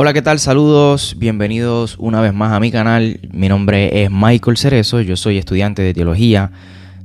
[0.00, 0.38] Hola, ¿qué tal?
[0.38, 3.18] Saludos, bienvenidos una vez más a mi canal.
[3.32, 6.52] Mi nombre es Michael Cerezo, yo soy estudiante de teología.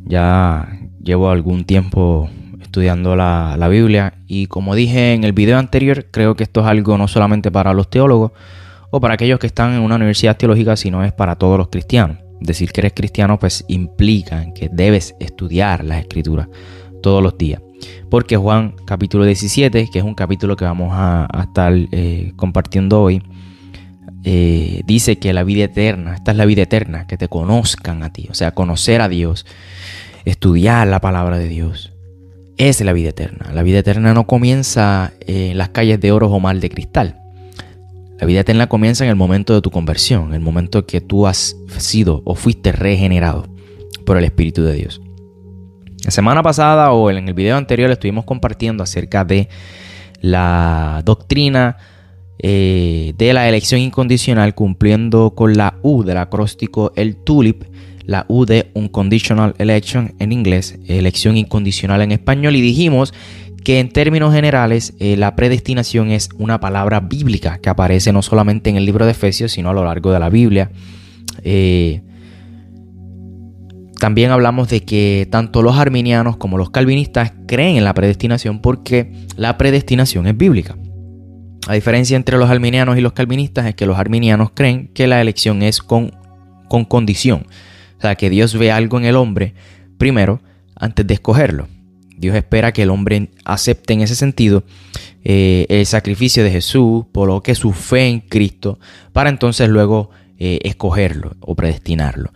[0.05, 2.29] Ya llevo algún tiempo
[2.61, 6.67] estudiando la, la, Biblia y como dije en el video anterior, creo que esto es
[6.67, 8.31] algo no solamente para los teólogos
[8.91, 12.19] o para aquellos que están en una universidad teológica, sino es para todos los cristianos.
[12.41, 16.47] Decir que eres cristiano pues implica que debes estudiar las escrituras
[17.01, 17.59] todos los días.
[18.09, 23.23] Porque Juan capítulo 17, que es un capítulo que vamos a, estar eh, compartiendo hoy,
[24.23, 28.13] eh, dice que la vida eterna, esta es la vida eterna, que te conozcan a
[28.13, 29.45] ti, o sea, conocer a Dios,
[30.25, 31.93] estudiar la palabra de Dios,
[32.57, 33.51] es la vida eterna.
[33.53, 37.19] La vida eterna no comienza en las calles de oro o mal de cristal.
[38.19, 41.27] La vida eterna comienza en el momento de tu conversión, en el momento que tú
[41.27, 43.47] has sido o fuiste regenerado
[44.05, 45.01] por el Espíritu de Dios.
[46.05, 49.47] La semana pasada o en el video anterior estuvimos compartiendo acerca de
[50.19, 51.77] la doctrina
[52.39, 57.63] eh, de la elección incondicional cumpliendo con la U del acróstico el TULIP,
[58.03, 63.13] la U de Unconditional Election en inglés, elección incondicional en español y dijimos
[63.63, 68.69] que en términos generales eh, la predestinación es una palabra bíblica que aparece no solamente
[68.69, 70.69] en el libro de Efesios sino a lo largo de la Biblia.
[71.43, 72.01] Eh,
[74.03, 79.13] también hablamos de que tanto los arminianos como los calvinistas creen en la predestinación porque
[79.37, 80.75] la predestinación es bíblica.
[81.69, 85.21] La diferencia entre los arminianos y los calvinistas es que los arminianos creen que la
[85.21, 86.11] elección es con,
[86.67, 87.45] con condición.
[87.97, 89.53] O sea, que Dios ve algo en el hombre
[89.97, 90.41] primero
[90.75, 91.69] antes de escogerlo.
[92.17, 94.65] Dios espera que el hombre acepte en ese sentido
[95.23, 98.79] eh, el sacrificio de Jesús, por lo que su fe en Cristo,
[99.13, 102.33] para entonces luego eh, escogerlo o predestinarlo.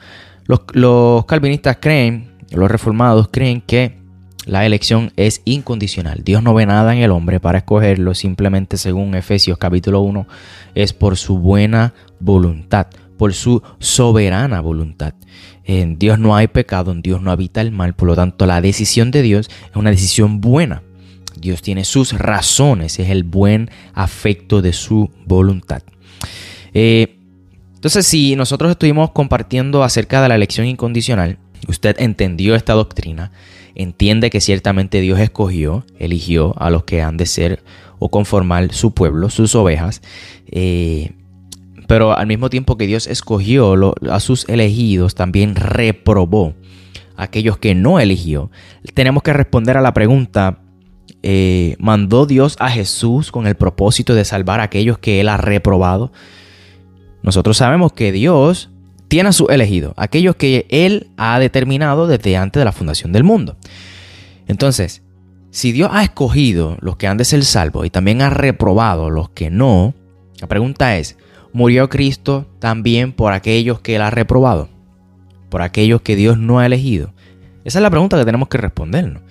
[0.47, 3.97] Los, calvinistas creen, los reformados creen que
[4.45, 6.23] la elección es incondicional.
[6.23, 10.25] Dios no ve nada en el hombre para escogerlo, simplemente según Efesios capítulo 1,
[10.73, 12.87] es por su buena voluntad,
[13.17, 15.13] por su soberana voluntad.
[15.65, 18.61] En Dios no hay pecado, en Dios no habita el mal, por lo tanto la
[18.61, 20.81] decisión de Dios es una decisión buena.
[21.37, 25.83] Dios tiene sus razones, es el buen afecto de su voluntad.
[26.73, 27.16] Eh,
[27.77, 33.31] entonces, si nosotros estuvimos compartiendo acerca de la elección incondicional, usted entendió esta doctrina,
[33.75, 37.63] entiende que ciertamente Dios escogió, eligió a los que han de ser
[37.99, 40.01] o conformar su pueblo, sus ovejas,
[40.51, 41.11] eh,
[41.87, 46.55] pero al mismo tiempo que Dios escogió a sus elegidos, también reprobó
[47.15, 48.49] a aquellos que no eligió.
[48.95, 50.61] Tenemos que responder a la pregunta,
[51.21, 55.37] eh, ¿mandó Dios a Jesús con el propósito de salvar a aquellos que Él ha
[55.37, 56.11] reprobado?
[57.23, 58.69] Nosotros sabemos que Dios
[59.07, 63.23] tiene a su elegido, aquellos que Él ha determinado desde antes de la fundación del
[63.23, 63.57] mundo.
[64.47, 65.01] Entonces,
[65.51, 69.29] si Dios ha escogido los que han de ser salvos y también ha reprobado los
[69.29, 69.93] que no,
[70.39, 71.17] la pregunta es,
[71.53, 74.69] ¿murió Cristo también por aquellos que Él ha reprobado?
[75.49, 77.13] ¿Por aquellos que Dios no ha elegido?
[77.63, 79.23] Esa es la pregunta que tenemos que respondernos.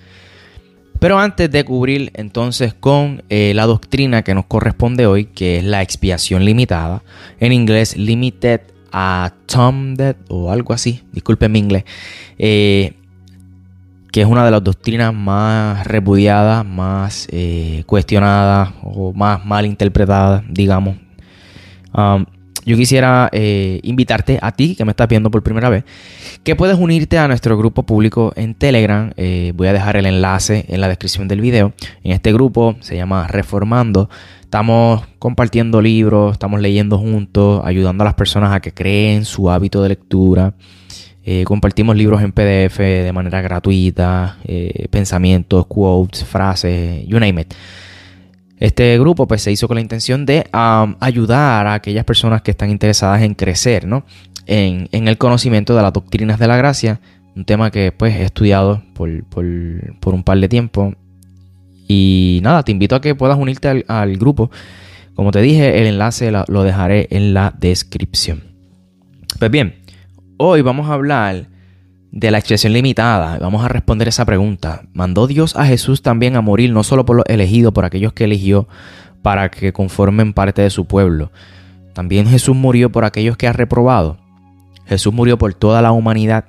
[0.99, 5.63] Pero antes de cubrir entonces con eh, la doctrina que nos corresponde hoy, que es
[5.63, 7.03] la expiación limitada,
[7.39, 11.83] en inglés limited atonement o algo así, disculpen mi inglés,
[12.39, 12.93] eh,
[14.11, 20.43] que es una de las doctrinas más repudiadas, más eh, cuestionadas o más mal interpretadas,
[20.49, 20.95] digamos.
[21.93, 22.25] Um,
[22.67, 25.85] yo quisiera eh, invitarte a ti que me estás viendo por primera vez,
[26.43, 29.13] que puedes unirte a nuestro grupo público en Telegram.
[29.15, 31.71] Eh, voy a dejar el enlace en la descripción del video.
[32.03, 34.09] En este grupo se llama Reformando.
[34.41, 39.81] Estamos compartiendo libros, estamos leyendo juntos, ayudando a las personas a que creen su hábito
[39.81, 40.53] de lectura.
[41.23, 44.39] Eh, compartimos libros en PDF de manera gratuita,
[44.89, 47.53] pensamientos, quotes, frases, you name it.
[48.59, 52.71] Este grupo pues, se hizo con la intención de ayudar a aquellas personas que están
[52.71, 54.03] interesadas en crecer ¿no?
[54.47, 56.99] en, el conocimiento de las doctrinas de la gracia,
[57.35, 60.95] un tema que pues, he estudiado por, un par de tiempo.
[61.87, 64.49] Y nada, te invito a que puedas unirte al, grupo.
[65.13, 68.43] Como te dije, el enlace lo dejaré en la descripción.
[69.39, 69.75] Pues bien,
[70.37, 71.47] hoy vamos a hablar
[72.17, 74.81] de la expresión limitada, vamos a responder esa pregunta.
[74.91, 78.23] ¿Mandó Dios a Jesús también a morir, no solo por los elegidos, por aquellos que
[78.23, 78.67] eligió,
[79.21, 81.31] para que conformen parte de su pueblo?
[81.93, 84.17] También Jesús murió por aquellos que ha reprobado.
[84.87, 86.45] Jesús murió por toda la humanidad,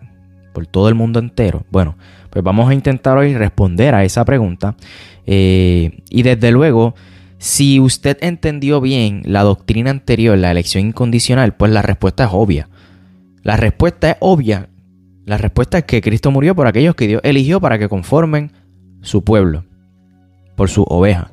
[0.54, 1.66] por todo el mundo entero.
[1.70, 1.98] Bueno,
[2.30, 4.74] pues vamos a intentar hoy responder a esa pregunta.
[5.26, 6.94] Eh, y desde luego,
[7.36, 12.70] si usted entendió bien la doctrina anterior, la elección incondicional, pues la respuesta es obvia.
[13.42, 14.70] La respuesta es obvia.
[15.28, 18.50] La respuesta es que Cristo murió por aquellos que Dios eligió para que conformen
[19.02, 19.66] su pueblo,
[20.56, 21.30] por su oveja.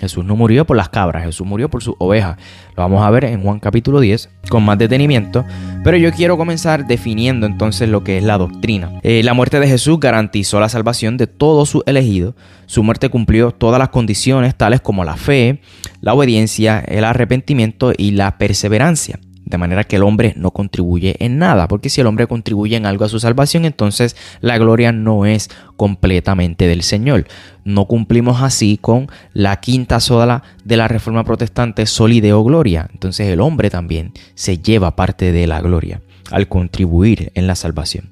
[0.00, 2.38] Jesús no murió por las cabras, Jesús murió por su oveja.
[2.74, 5.44] Lo vamos a ver en Juan capítulo 10 con más detenimiento.
[5.84, 8.98] Pero yo quiero comenzar definiendo entonces lo que es la doctrina.
[9.02, 12.34] Eh, la muerte de Jesús garantizó la salvación de todos sus elegidos.
[12.64, 15.60] Su muerte cumplió todas las condiciones tales como la fe,
[16.00, 19.20] la obediencia, el arrepentimiento y la perseverancia.
[19.44, 22.86] De manera que el hombre no contribuye en nada, porque si el hombre contribuye en
[22.86, 27.26] algo a su salvación, entonces la gloria no es completamente del Señor.
[27.64, 32.88] No cumplimos así con la quinta sola de la reforma protestante, solideo gloria.
[32.92, 36.00] Entonces el hombre también se lleva parte de la gloria
[36.30, 38.08] al contribuir en la salvación.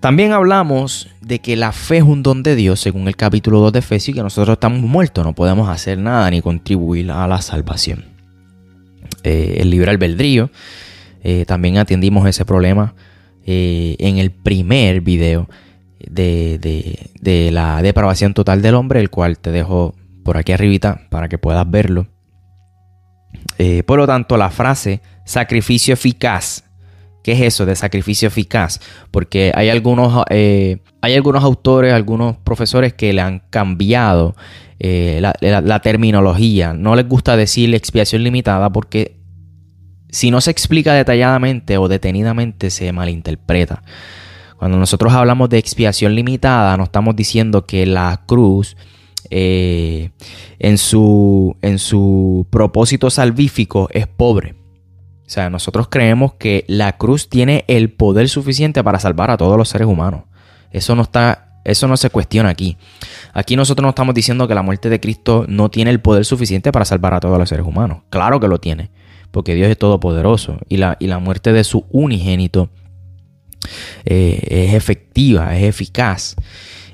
[0.00, 3.72] También hablamos de que la fe es un don de Dios, según el capítulo 2
[3.72, 7.40] de Efesios, y que nosotros estamos muertos, no podemos hacer nada ni contribuir a la
[7.42, 8.15] salvación.
[9.26, 10.50] Eh, el libre albedrío.
[11.24, 12.94] Eh, también atendimos ese problema
[13.44, 15.48] eh, en el primer video
[15.98, 21.38] de, la depravación total del hombre, el cual te dejo por aquí arribita para que
[21.38, 22.06] puedas verlo.
[23.84, 26.62] por lo tanto, la frase sacrificio eficaz
[27.24, 28.78] ¿Qué es eso de sacrificio eficaz?
[29.10, 34.36] Porque hay algunos, hay algunos autores, algunos profesores que le han cambiado
[34.78, 36.72] la, terminología.
[36.72, 39.15] No les gusta decir expiación limitada porque
[40.16, 43.82] si no se explica detalladamente o detenidamente se malinterpreta.
[44.56, 48.78] Cuando nosotros hablamos de expiación limitada, no estamos diciendo que la cruz
[49.28, 50.12] eh,
[50.58, 54.54] en, su, en su propósito salvífico es pobre.
[55.26, 59.58] O sea, nosotros creemos que la cruz tiene el poder suficiente para salvar a todos
[59.58, 60.22] los seres humanos.
[60.70, 62.78] Eso no está, eso no se cuestiona aquí.
[63.34, 66.72] Aquí nosotros no estamos diciendo que la muerte de Cristo no tiene el poder suficiente
[66.72, 67.98] para salvar a todos los seres humanos.
[68.08, 68.90] Claro que lo tiene
[69.36, 72.70] porque Dios es todopoderoso y la, y la muerte de su unigénito
[74.06, 76.36] eh, es efectiva, es eficaz,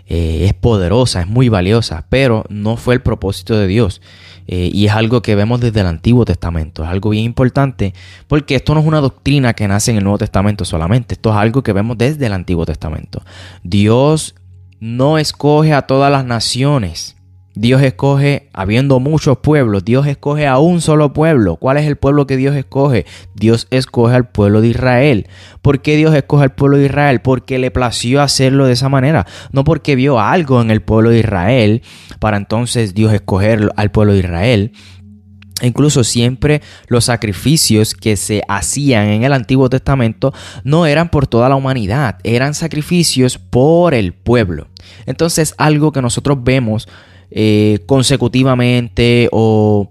[0.09, 4.03] eh, es poderosa, es muy valiosa, pero no fue el propósito de Dios.
[4.49, 6.83] Eh, y es algo que vemos desde el Antiguo Testamento.
[6.83, 7.94] Es algo bien importante
[8.27, 11.15] porque esto no es una doctrina que nace en el Nuevo Testamento solamente.
[11.15, 13.23] Esto es algo que vemos desde el Antiguo Testamento.
[13.62, 14.35] Dios
[14.81, 17.15] no escoge a todas las naciones.
[17.54, 21.56] Dios escoge, habiendo muchos pueblos, Dios escoge a un solo pueblo.
[21.56, 23.04] ¿Cuál es el pueblo que Dios escoge?
[23.34, 25.28] Dios escoge al pueblo de Israel.
[25.60, 27.20] ¿Por qué Dios escoge al pueblo de Israel?
[27.20, 29.26] Porque le plació hacerlo de esa manera.
[29.52, 31.82] No porque vio algo en el pueblo de Israel
[32.20, 34.72] para entonces Dios escoger al pueblo de Israel.
[35.60, 40.32] Incluso siempre los sacrificios que se hacían en el Antiguo Testamento
[40.64, 44.69] no eran por toda la humanidad, eran sacrificios por el pueblo.
[45.06, 46.88] Entonces algo que nosotros vemos
[47.34, 49.90] eh, consecutivamente o,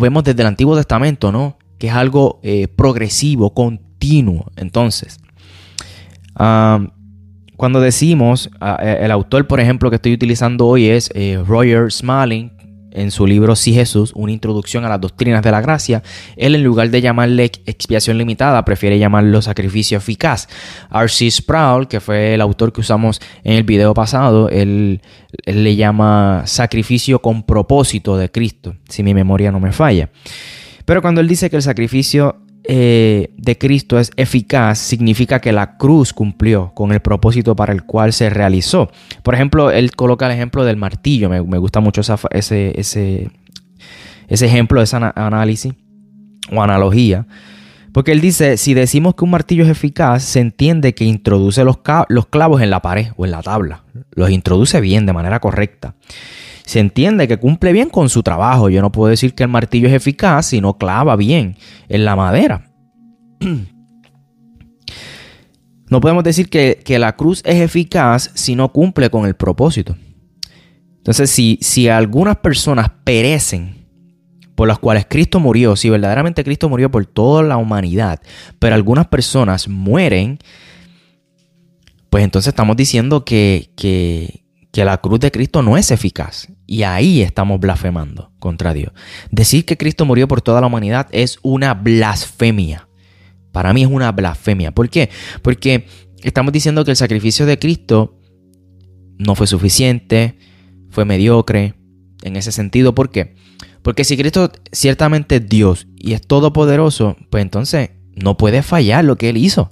[0.00, 1.58] vemos desde el Antiguo Testamento, ¿no?
[1.78, 4.46] Que es algo eh, progresivo, continuo.
[4.56, 5.18] Entonces,
[6.34, 8.50] cuando decimos,
[8.82, 11.10] eh, el autor, por ejemplo, que estoy utilizando hoy es
[11.44, 12.52] Roger Smalling,
[12.90, 16.02] en su libro Sí Jesús, una introducción a las doctrinas de la gracia,
[16.36, 20.48] él en lugar de llamarle expiación limitada, prefiere llamarlo sacrificio eficaz.
[20.90, 21.30] R.C.
[21.30, 25.00] Sproul, que fue el autor que usamos en el video pasado, él,
[25.44, 30.08] le llama sacrificio con propósito de Cristo, si mi memoria no me falla.
[30.84, 35.76] Pero cuando él dice que el sacrificio eh, de Cristo es eficaz, significa que la
[35.76, 38.90] cruz cumplió con el propósito para el cual se realizó.
[39.22, 41.28] Por ejemplo, él coloca el ejemplo del martillo.
[41.28, 43.30] Me, gusta mucho ese, ese,
[44.28, 45.74] ese ejemplo, ese análisis
[46.50, 47.26] o analogía.
[47.96, 51.78] Porque él dice, si decimos que un martillo es eficaz, se entiende que introduce los,
[51.78, 53.84] clavos en la pared o en la tabla.
[54.10, 55.94] Los introduce bien, de manera correcta
[56.66, 58.68] se entiende que cumple bien con su trabajo.
[58.68, 61.56] Yo no puedo decir que el martillo es eficaz si no clava bien
[61.88, 62.70] en la madera.
[65.88, 69.96] No podemos decir que, la cruz es eficaz si no cumple con el propósito.
[70.98, 73.85] Entonces, si algunas personas perecen
[74.56, 78.20] por las cuales Cristo murió, si verdaderamente Cristo murió por toda la humanidad,
[78.58, 80.38] pero algunas personas mueren,
[82.10, 86.48] pues entonces estamos diciendo que, que, que la cruz de Cristo no es eficaz.
[86.66, 88.92] Y ahí estamos blasfemando contra Dios.
[89.30, 92.88] Decir que Cristo murió por toda la humanidad es una blasfemia.
[93.52, 94.72] Para mí es una blasfemia.
[94.72, 95.10] ¿Por qué?
[95.42, 95.86] Porque
[96.22, 98.18] estamos diciendo que el sacrificio de Cristo
[99.18, 100.38] no fue suficiente,
[100.90, 101.74] fue mediocre
[102.22, 102.94] en ese sentido.
[102.94, 103.34] ¿Por qué?
[103.86, 109.14] Porque si Cristo ciertamente es Dios y es todopoderoso, pues entonces no puede fallar lo
[109.14, 109.70] que Él hizo.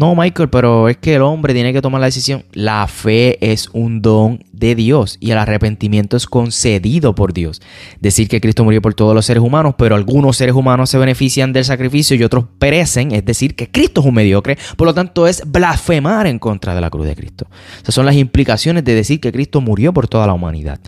[0.00, 2.42] No, Michael, pero es que el hombre tiene que tomar la decisión.
[2.54, 7.60] La fe es un don de Dios y el arrepentimiento es concedido por Dios.
[8.00, 11.52] Decir que Cristo murió por todos los seres humanos, pero algunos seres humanos se benefician
[11.52, 15.26] del sacrificio y otros perecen, es decir, que Cristo es un mediocre, por lo tanto
[15.26, 17.46] es blasfemar en contra de la cruz de Cristo.
[17.82, 20.80] Esas son las implicaciones de decir que Cristo murió por toda la humanidad.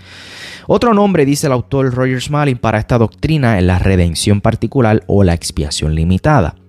[0.67, 5.23] Otro nombre, dice el autor Roger Smalling, para esta doctrina es la redención particular o
[5.23, 6.62] la expiación limitada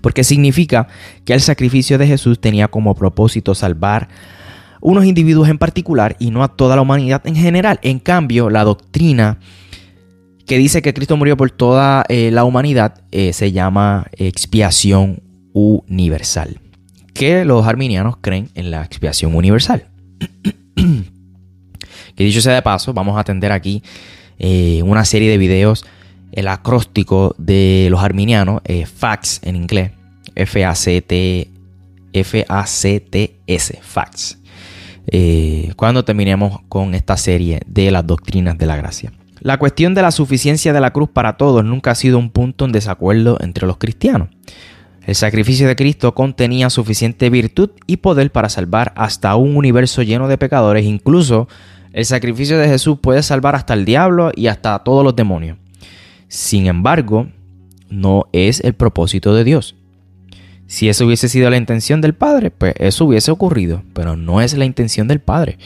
[0.00, 0.88] porque significa
[1.24, 4.08] que el sacrificio de Jesús tenía como propósito salvar
[4.80, 7.78] unos individuos en particular y no a toda la humanidad en general.
[7.82, 9.38] En cambio, la doctrina
[10.46, 15.22] que dice que Cristo murió por toda eh, la humanidad eh, se llama expiación
[15.52, 16.60] universal,
[17.14, 19.86] que los arminianos creen en la expiación universal.
[20.74, 23.82] que dicho sea de paso, vamos a atender aquí
[24.38, 25.84] eh, una serie de videos
[26.32, 29.92] el acróstico de los arminianos, eh, fax en inglés,
[30.34, 31.48] F-A-C-T,
[32.12, 34.38] F-A-C-T-S, fax.
[35.06, 39.12] Eh, cuando terminemos con esta serie de las doctrinas de la gracia.
[39.40, 42.64] La cuestión de la suficiencia de la cruz para todos nunca ha sido un punto
[42.64, 44.28] en desacuerdo entre los cristianos.
[45.04, 50.28] El sacrificio de Cristo contenía suficiente virtud y poder para salvar hasta un universo lleno
[50.28, 50.84] de pecadores.
[50.84, 51.48] Incluso
[51.92, 55.58] el sacrificio de Jesús puede salvar hasta el diablo y hasta todos los demonios.
[56.32, 57.28] Sin embargo,
[57.90, 59.76] no es el propósito de Dios.
[60.66, 64.54] Si eso hubiese sido la intención del Padre, pues eso hubiese ocurrido, pero no es
[64.54, 65.58] la intención del Padre.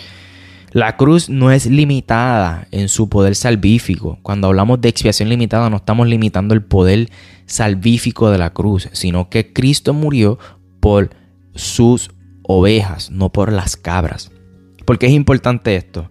[0.72, 4.18] La cruz no es limitada en su poder salvífico.
[4.22, 7.10] Cuando hablamos de expiación limitada no estamos limitando el poder
[7.46, 10.36] salvífico de la cruz, sino que Cristo murió
[10.80, 11.10] por
[11.54, 12.10] sus
[12.42, 14.32] ovejas, no por las cabras.
[14.84, 16.10] ¿Por qué es importante esto?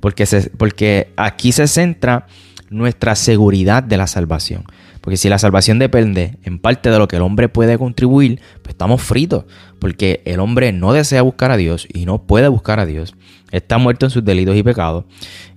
[0.00, 0.24] Porque,
[0.56, 2.26] porque aquí se centra
[2.70, 4.64] nuestra seguridad de la salvación.
[5.00, 8.70] Porque si la salvación depende en parte de lo que el hombre puede contribuir, pues
[8.70, 9.44] estamos fritos.
[9.78, 13.14] Porque el hombre no desea buscar a Dios y no puede buscar a Dios.
[13.50, 15.04] Está muerto en sus delitos y pecados.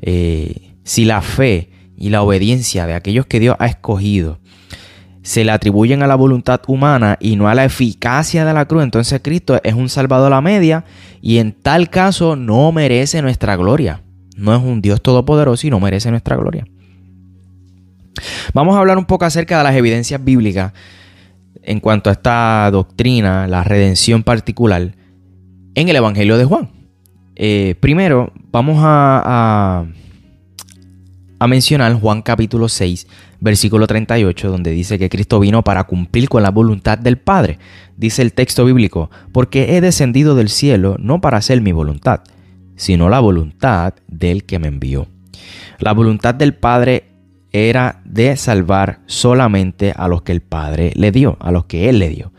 [0.02, 4.40] Eh, si la fe y la obediencia de aquellos que Dios ha escogido
[5.22, 8.84] se le atribuyen a la voluntad humana y no a la eficacia de la cruz,
[8.84, 10.84] entonces Cristo es un salvador a la media
[11.22, 14.04] y en tal caso no merece nuestra gloria.
[14.36, 16.66] No es un Dios todopoderoso y no merece nuestra gloria.
[18.54, 20.74] Vamos a hablar un poco acerca de las evidencias bíblicas
[21.64, 24.96] en cuanto a esta doctrina, la redención particular,
[25.76, 26.70] en el Evangelio de Juan.
[27.36, 29.86] Eh, primero, vamos a,
[31.40, 33.08] a, mencionar Juan capítulo 6,
[33.40, 37.60] versículo 38, donde dice que Cristo vino para cumplir con la voluntad del Padre.
[37.98, 42.22] Dice el texto bíblico, porque he descendido del cielo no para hacer mi voluntad,
[42.76, 45.08] sino la voluntad del que me envió.
[45.80, 47.13] La voluntad del Padre
[47.54, 52.00] era de salvar solamente a los que el Padre le dio, a los que Él
[52.00, 52.34] le dio.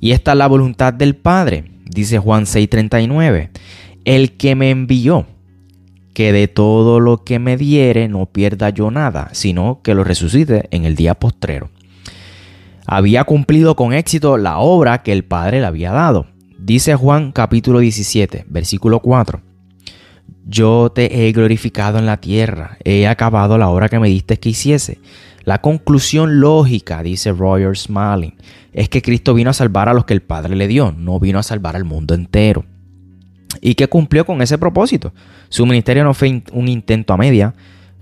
[0.00, 3.50] Y esta es la voluntad del Padre, dice Juan 6:39,
[4.04, 5.26] el que me envió,
[6.14, 10.68] que de todo lo que me diere no pierda yo nada, sino que lo resucite
[10.70, 11.70] en el día postrero.
[12.86, 16.26] Había cumplido con éxito la obra que el Padre le había dado.
[16.58, 19.51] Dice Juan capítulo 17, versículo 4
[20.44, 24.50] yo te he glorificado en la tierra, he acabado la obra que me diste que
[24.50, 25.00] hiciese.
[25.44, 28.34] La conclusión lógica, dice Roger Smalling,
[28.72, 31.38] es que Cristo vino a salvar a los que el Padre le dio, no vino
[31.38, 32.64] a salvar al mundo entero.
[33.60, 35.12] Y que cumplió con ese propósito.
[35.48, 37.54] Su ministerio no fue un intento a media,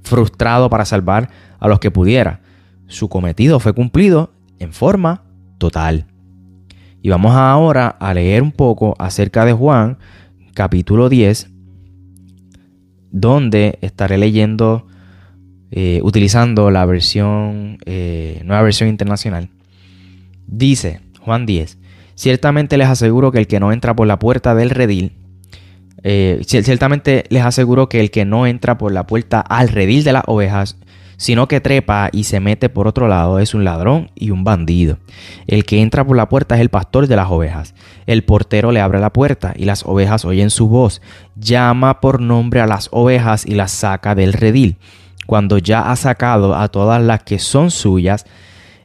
[0.03, 2.41] frustrado para salvar a los que pudiera.
[2.87, 5.25] Su cometido fue cumplido en forma
[5.59, 6.07] total.
[7.03, 9.99] Y vamos ahora a leer un poco acerca de Juan,
[10.55, 11.51] capítulo 10,
[13.11, 14.87] donde estaré leyendo,
[15.71, 19.51] eh, utilizando la versión, eh, nueva versión internacional.
[20.47, 21.79] Dice Juan 10,
[22.15, 25.13] ciertamente les aseguro que el que no entra por la puerta del redil,
[26.03, 30.13] eh, ciertamente les aseguro que el que no entra por la puerta al redil de
[30.13, 30.79] las ovejas,
[31.21, 34.97] sino que trepa y se mete por otro lado es un ladrón y un bandido.
[35.47, 37.75] El que entra por la puerta es el pastor de las ovejas.
[38.07, 41.03] El portero le abre la puerta y las ovejas oyen su voz.
[41.37, 44.79] Llama por nombre a las ovejas y las saca del redil.
[45.27, 48.25] Cuando ya ha sacado a todas las que son suyas,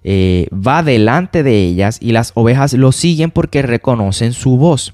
[0.03, 4.93] eh, va delante de ellas y las ovejas lo siguen porque reconocen su voz.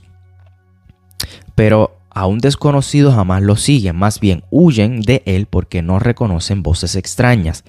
[1.55, 6.63] Pero a un desconocido jamás lo siguen, más bien huyen de él porque no reconocen
[6.63, 7.63] voces extrañas.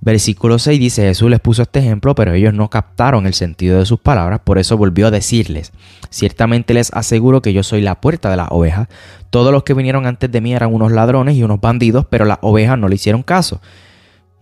[0.00, 3.86] Versículo 6 dice, Jesús les puso este ejemplo, pero ellos no captaron el sentido de
[3.86, 5.72] sus palabras, por eso volvió a decirles,
[6.10, 8.88] ciertamente les aseguro que yo soy la puerta de las ovejas,
[9.30, 12.38] todos los que vinieron antes de mí eran unos ladrones y unos bandidos, pero las
[12.42, 13.62] ovejas no le hicieron caso.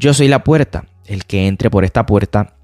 [0.01, 2.55] Yo soy la puerta, el que entre por esta puerta,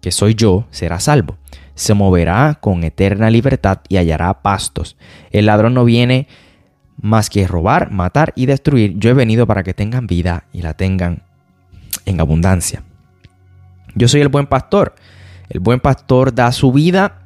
[0.00, 1.38] que soy yo, será salvo.
[1.78, 4.96] Se moverá con eterna libertad y hallará pastos.
[5.30, 6.26] El ladrón no viene
[7.00, 8.98] más que robar, matar y destruir.
[8.98, 11.22] Yo he venido para que tengan vida y la tengan
[12.04, 12.82] en abundancia.
[13.94, 14.96] Yo soy el buen pastor.
[15.48, 17.20] El buen pastor da su vida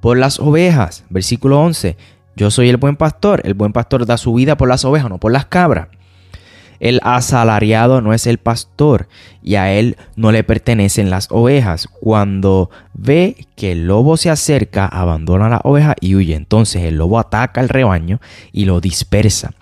[0.00, 1.02] por las ovejas.
[1.10, 1.96] Versículo 11.
[2.36, 3.40] Yo soy el buen pastor.
[3.44, 5.88] El buen pastor da su vida por las ovejas, no por las cabras.
[6.82, 9.06] El asalariado no es el pastor
[9.40, 11.86] y a él no le pertenecen las ovejas.
[11.86, 16.34] Cuando ve que el lobo se acerca, abandona la oveja y huye.
[16.34, 18.20] Entonces el lobo ataca al rebaño
[18.50, 19.52] y lo dispersa.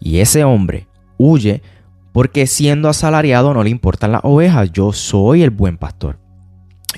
[0.00, 0.88] Y ese hombre
[1.18, 1.62] huye
[2.10, 4.72] porque siendo asalariado no le importan las ovejas.
[4.72, 6.18] Yo soy el buen pastor.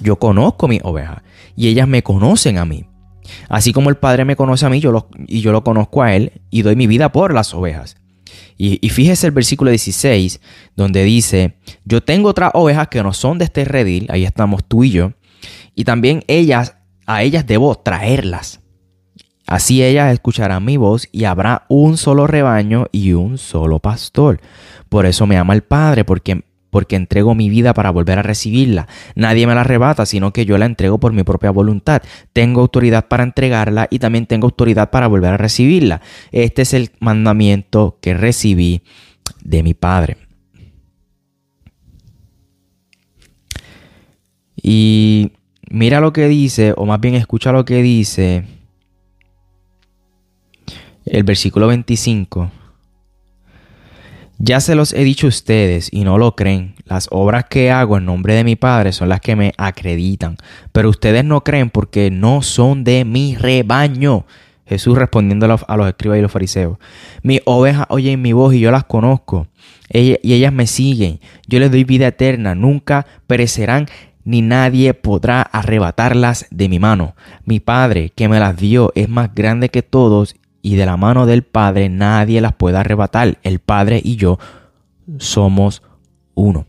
[0.01, 1.21] Yo conozco mis ovejas
[1.57, 2.87] y ellas me conocen a mí.
[3.51, 6.63] Así como el Padre me conoce a mí y yo lo conozco a Él y
[6.63, 8.02] doy mi vida por las ovejas.
[8.57, 10.41] Y, fíjese el versículo 16,
[10.77, 14.85] donde dice, yo tengo otras ovejas que no son de este redil, ahí estamos tú
[14.85, 15.13] y yo,
[15.75, 18.61] y también ellas, a ellas debo traerlas.
[19.47, 24.41] Así ellas escucharán mi voz y habrá un solo rebaño y un solo pastor.
[24.89, 28.89] Por eso me ama el Padre, porque porque entrego mi vida para volver a recibirla.
[29.15, 32.01] Nadie me la arrebata, sino que yo la entrego por mi propia voluntad.
[32.33, 36.01] Tengo autoridad para entregarla y también tengo autoridad para volver a recibirla.
[36.31, 38.81] Este es el mandamiento que recibí
[39.45, 40.17] de mi Padre.
[44.57, 45.33] Y
[45.69, 48.45] mira lo que dice, o más bien escucha lo que dice
[51.05, 52.62] el versículo 25.
[54.45, 56.75] Ya se los he dicho a ustedes y no lo creen.
[56.85, 60.37] Las obras que hago en nombre de mi Padre son las que me acreditan.
[60.73, 64.27] Pero ustedes no creen porque no son de mi rebaño.
[64.67, 66.79] Jesús respondiendo a los, escribas y los fariseos.
[67.23, 69.47] Mis ovejas oyen mi voz y yo las conozco.
[69.89, 71.21] y ellas me siguen.
[71.47, 72.57] Yo les doy vida eterna.
[72.57, 73.87] Nunca perecerán
[74.25, 77.15] ni nadie podrá arrebatarlas de mi mano.
[77.45, 81.27] Mi Padre que me las dio es más grande que todos y de la mano
[81.27, 83.39] del Padre nadie las puede arrebatar.
[83.43, 84.39] El Padre y yo
[85.19, 85.83] somos
[86.35, 86.67] uno.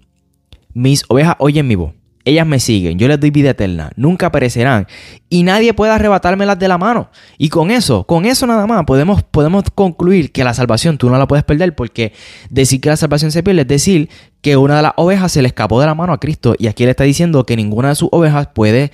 [0.74, 1.94] Mis ovejas oyen mi voz.
[2.26, 4.88] Ellas me siguen, yo les doy vida eterna, nunca perecerán
[5.30, 7.10] y nadie puede arrebatármelas de la mano.
[7.38, 11.18] Y con eso, con eso nada más, podemos, podemos concluir que la salvación tú no
[11.18, 12.14] la puedes perder porque
[12.50, 15.50] decir que la salvación se pierde es decir que una de las ovejas se le
[15.50, 18.08] escapó de la mano a Cristo y aquí le está diciendo que ninguna de sus
[18.14, 18.94] ovejas puede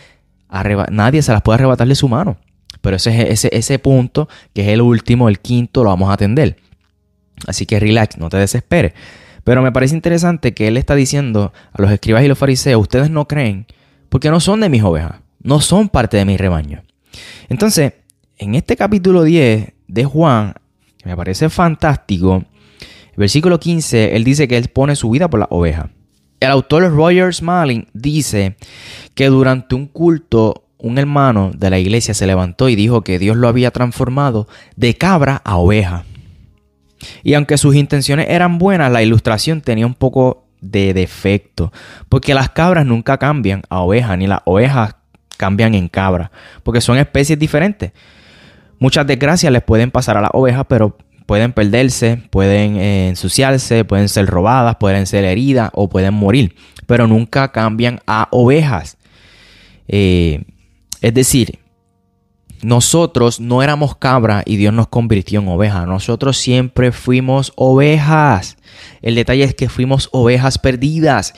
[0.90, 2.38] nadie se las puede arrebatar de su mano.
[2.82, 6.58] Pero ese, ese, ese punto, que es el último, el quinto, lo vamos a atender.
[7.48, 8.94] Así que relax, no te desesperes.
[9.44, 13.10] Pero me parece interesante que él está diciendo a los escribas y los fariseos, ustedes
[13.10, 13.66] no creen
[14.10, 16.84] porque no son de mis ovejas, no son parte de mi rebaño.
[17.48, 17.94] Entonces,
[18.38, 20.54] en este capítulo 10 de Juan,
[20.98, 22.44] que me parece fantástico,
[23.16, 25.92] versículo 15, él dice que él pone su vida por la oveja.
[26.40, 28.56] El autor Roger Smalling dice
[29.14, 33.38] que durante un culto un hermano de la iglesia se levantó y dijo que Dios
[33.38, 36.06] lo había transformado de cabra a oveja.
[37.24, 41.72] Y aunque sus intenciones eran buenas, la ilustración tenía un poco de defecto,
[42.10, 44.96] porque las cabras nunca cambian a oveja, ni las ovejas
[45.38, 46.32] cambian en cabra,
[46.64, 47.92] porque son especies diferentes.
[48.80, 54.10] Muchas desgracias les pueden pasar a las ovejas, pero pueden perderse, pueden eh, ensuciarse, pueden
[54.10, 56.56] ser robadas, pueden ser heridas o pueden morir,
[56.88, 58.98] pero nunca cambian a ovejas.
[59.88, 60.44] Eh,
[61.02, 61.60] es decir,
[62.62, 65.86] nosotros no éramos cabra y Dios nos convirtió en oveja.
[65.86, 68.58] Nosotros siempre fuimos ovejas.
[69.02, 71.34] El detalle es que fuimos ovejas perdidas.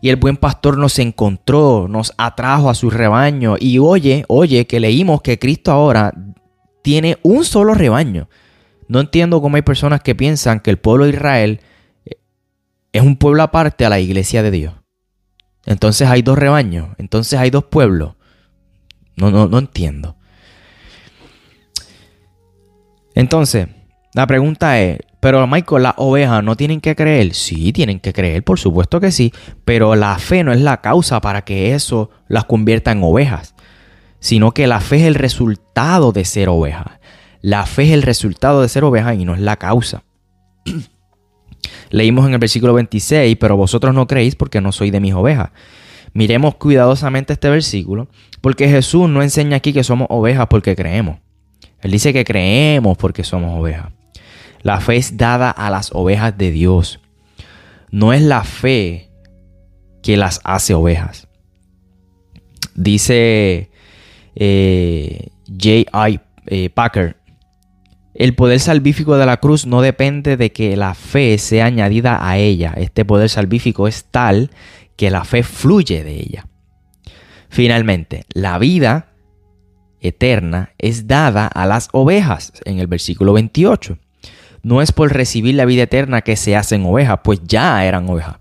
[0.00, 3.56] Y el buen pastor nos encontró, nos atrajo a su rebaño.
[3.58, 6.12] Y oye, oye, que leímos que Cristo ahora
[6.82, 8.28] tiene un solo rebaño.
[8.88, 11.60] No entiendo cómo hay personas que piensan que el pueblo de Israel
[12.92, 14.74] es un pueblo aparte a la iglesia de Dios.
[15.66, 18.14] Entonces hay dos rebaños, entonces hay dos pueblos.
[19.18, 20.16] No, no, no entiendo.
[23.14, 23.68] Entonces,
[24.14, 27.34] la pregunta es, pero Michael, las ovejas no tienen que creer.
[27.34, 29.32] Sí, tienen que creer, por supuesto que sí,
[29.64, 33.54] pero la fe no es la causa para que eso las convierta en ovejas,
[34.20, 37.00] sino que la fe es el resultado de ser oveja.
[37.42, 40.04] La fe es el resultado de ser oveja y no es la causa.
[41.90, 45.50] Leímos en el versículo 26, pero vosotros no creéis porque no sois de mis ovejas.
[46.12, 48.08] Miremos cuidadosamente este versículo,
[48.40, 51.18] porque Jesús no enseña aquí que somos ovejas porque creemos.
[51.80, 53.92] Él dice que creemos porque somos ovejas.
[54.62, 57.00] La fe es dada a las ovejas de Dios.
[57.90, 59.10] No es la fe
[60.02, 61.28] que las hace ovejas.
[62.74, 63.70] Dice
[64.34, 66.20] eh, J.I.
[66.50, 67.16] Eh, Packer,
[68.14, 72.38] el poder salvífico de la cruz no depende de que la fe sea añadida a
[72.38, 72.72] ella.
[72.76, 74.50] Este poder salvífico es tal
[74.98, 76.46] que la fe fluye de ella.
[77.48, 79.12] Finalmente, la vida
[80.00, 83.96] eterna es dada a las ovejas en el versículo 28.
[84.62, 88.36] No es por recibir la vida eterna que se hacen ovejas, pues ya eran ovejas.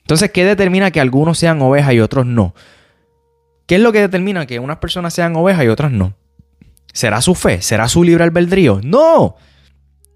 [0.00, 2.54] Entonces, ¿qué determina que algunos sean ovejas y otros no?
[3.66, 6.14] ¿Qué es lo que determina que unas personas sean ovejas y otras no?
[6.92, 7.62] ¿Será su fe?
[7.62, 8.80] ¿Será su libre albedrío?
[8.84, 9.36] No.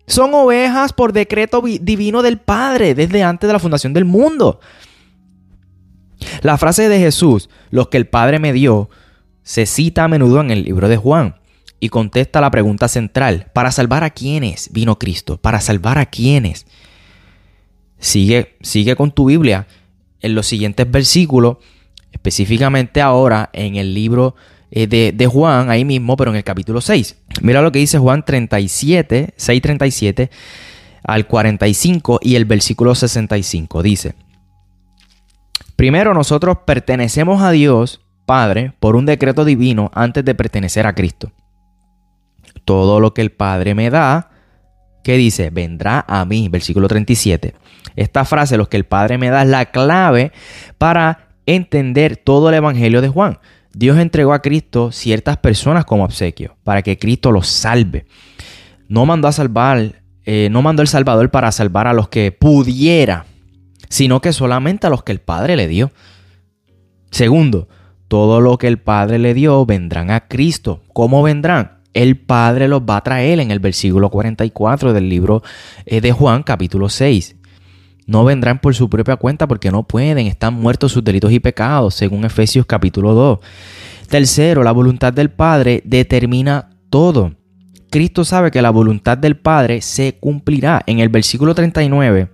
[0.06, 4.60] Son ovejas por decreto divino del Padre desde antes de la fundación del mundo.
[6.42, 8.90] La frase de Jesús, los que el Padre me dio,
[9.42, 11.36] se cita a menudo en el libro de Juan
[11.80, 15.36] y contesta la pregunta central, ¿para salvar a quiénes vino Cristo?
[15.36, 16.66] ¿Para salvar a quiénes?
[17.98, 19.66] Sigue, sigue con tu Biblia
[20.20, 21.58] en los siguientes versículos,
[22.12, 24.34] específicamente ahora en el libro
[24.70, 27.16] eh, de, Juan, ahí mismo, pero en el capítulo 6.
[27.42, 30.30] Mira lo que dice Juan 37, 6:37
[31.04, 33.82] al 45 y el versículo 65.
[33.82, 34.14] Dice,
[35.78, 41.30] primero nosotros pertenecemos a Dios, Padre, por un decreto divino antes de pertenecer a Cristo.
[42.64, 44.28] Todo lo que el Padre me da,
[45.04, 45.50] ¿qué dice?
[45.50, 47.54] Vendrá a mí, versículo 37.
[47.94, 50.32] Esta frase, lo que el Padre me da, es la clave
[50.78, 53.38] para entender todo el Evangelio de Juan.
[53.72, 58.06] Dios entregó a Cristo ciertas personas como obsequio para que Cristo los salve.
[58.88, 63.26] No mandó a salvar, eh, no mandó el Salvador para salvar a los que pudiera,
[63.88, 65.90] sino que solamente a los que el Padre le dio.
[67.10, 67.68] Segundo,
[68.08, 70.82] todo lo que el Padre le dio vendrán a Cristo.
[70.92, 71.78] ¿Cómo vendrán?
[71.94, 75.42] El Padre los va a traer en el versículo 44 del libro
[75.86, 77.36] eh, de Juan capítulo 6
[78.08, 81.94] no vendrán por su propia cuenta porque no pueden, están muertos sus delitos y pecados,
[81.94, 83.38] según Efesios capítulo 2.
[84.08, 87.34] Tercero, la voluntad del Padre determina todo.
[87.90, 90.82] Cristo sabe que la voluntad del Padre se cumplirá.
[90.86, 92.30] En el versículo 39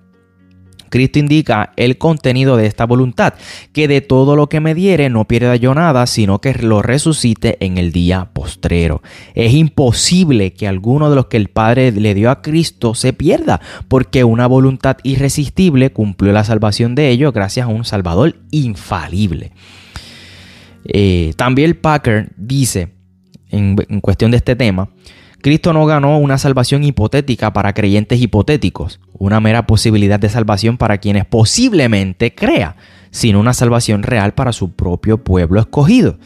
[0.90, 3.34] Cristo indica el contenido de esta voluntad,
[3.72, 7.56] que de todo lo que me diere no pierda yo nada, sino que lo resucite
[7.64, 9.02] en el día postrero.
[9.34, 13.60] Es imposible que alguno de los que el Padre le dio a Cristo se pierda,
[13.88, 19.52] porque una voluntad irresistible cumplió la salvación de ellos gracias a un Salvador infalible.
[20.86, 22.88] Eh, también Packer dice,
[23.50, 24.88] en cuestión de este tema,
[25.44, 30.96] Cristo no ganó una salvación hipotética para creyentes hipotéticos, una mera posibilidad de salvación para
[30.96, 32.76] quienes posiblemente crea,
[33.10, 36.16] sino una salvación real para su propio pueblo escogido.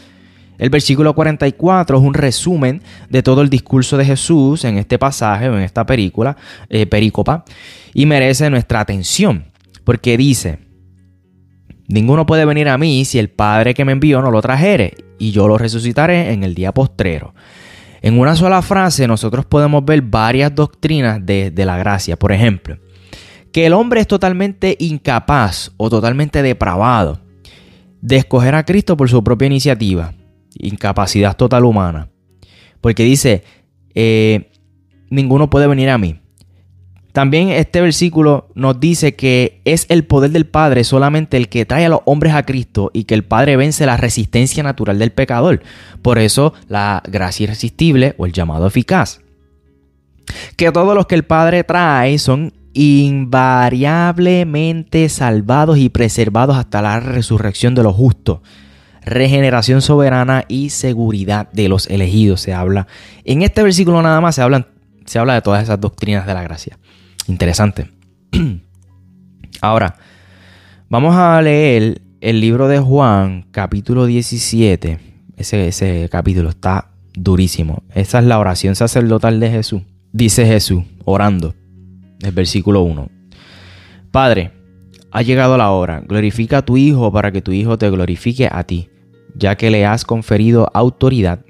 [0.57, 5.49] El versículo 44 es un resumen de todo el discurso de Jesús en este pasaje
[5.49, 6.37] o en esta película,
[6.69, 7.45] eh, perícopa,
[7.95, 9.47] y merece nuestra atención,
[9.83, 10.61] porque dice,
[11.89, 15.33] Ninguno puede venir a mí si el Padre que me envió no lo trajere, y
[15.33, 17.35] yo lo resucitaré en el día postrero.
[18.01, 22.19] En una sola frase nosotros podemos ver varias doctrinas de, la gracia.
[22.19, 22.79] Por ejemplo,
[23.53, 27.21] que el hombre es totalmente incapaz o totalmente depravado
[28.01, 30.15] de escoger a Cristo por su propia iniciativa.
[30.55, 32.09] Incapacidad total humana.
[32.81, 33.43] Porque dice,
[33.95, 34.51] eh,
[35.11, 36.21] ninguno puede venir a mí.
[37.19, 41.85] También este versículo nos dice que es el poder del Padre solamente el que trae
[41.85, 45.61] a los hombres a Cristo y que el Padre vence la resistencia natural del pecador.
[46.01, 49.21] Por eso la gracia irresistible o el llamado eficaz.
[50.55, 57.75] Que todos los que el Padre trae son invariablemente salvados y preservados hasta la resurrección
[57.75, 58.43] de los justos.
[59.03, 62.87] Regeneración soberana y seguridad de los elegidos se habla.
[63.25, 64.43] En este versículo nada más se,
[65.05, 66.79] se habla de todas esas doctrinas de la gracia.
[67.29, 67.91] Interesante.
[69.61, 69.97] Ahora,
[70.89, 74.99] vamos a leer el libro de Juan, capítulo 17.
[75.37, 77.83] Ese, ese capítulo está durísimo.
[77.95, 79.83] Esa es la oración sacerdotal de Jesús.
[80.13, 81.55] Dice Jesús, orando,
[82.23, 83.09] el versículo 1.
[84.11, 84.53] Padre,
[85.11, 86.01] ha llegado la hora.
[86.01, 88.89] Glorifica a tu Hijo para que tu Hijo te glorifique a ti,
[89.35, 91.41] ya que le has conferido autoridad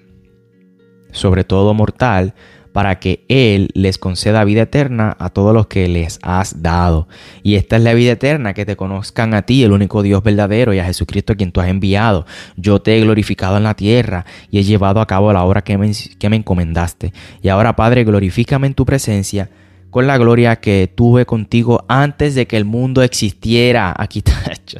[1.12, 2.34] sobre todo mortal
[2.72, 7.08] para que Él les conceda vida eterna a todos los que les has dado.
[7.42, 10.74] Y esta es la vida eterna, que te conozcan a ti, el único Dios verdadero,
[10.74, 12.26] y a Jesucristo quien tú has enviado.
[12.56, 15.78] Yo te he glorificado en la tierra y he llevado a cabo la obra que
[15.78, 15.90] me,
[16.36, 17.12] encomendaste.
[17.42, 19.50] Y ahora, Padre, glorifícame en tu presencia
[19.90, 23.94] con la gloria que tuve contigo antes de que el mundo existiera.
[23.96, 24.22] Aquí,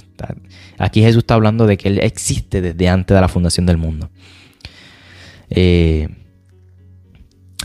[0.79, 4.11] aquí Jesús está hablando de que Él existe desde antes de la fundación del mundo.
[5.51, 6.09] Eh,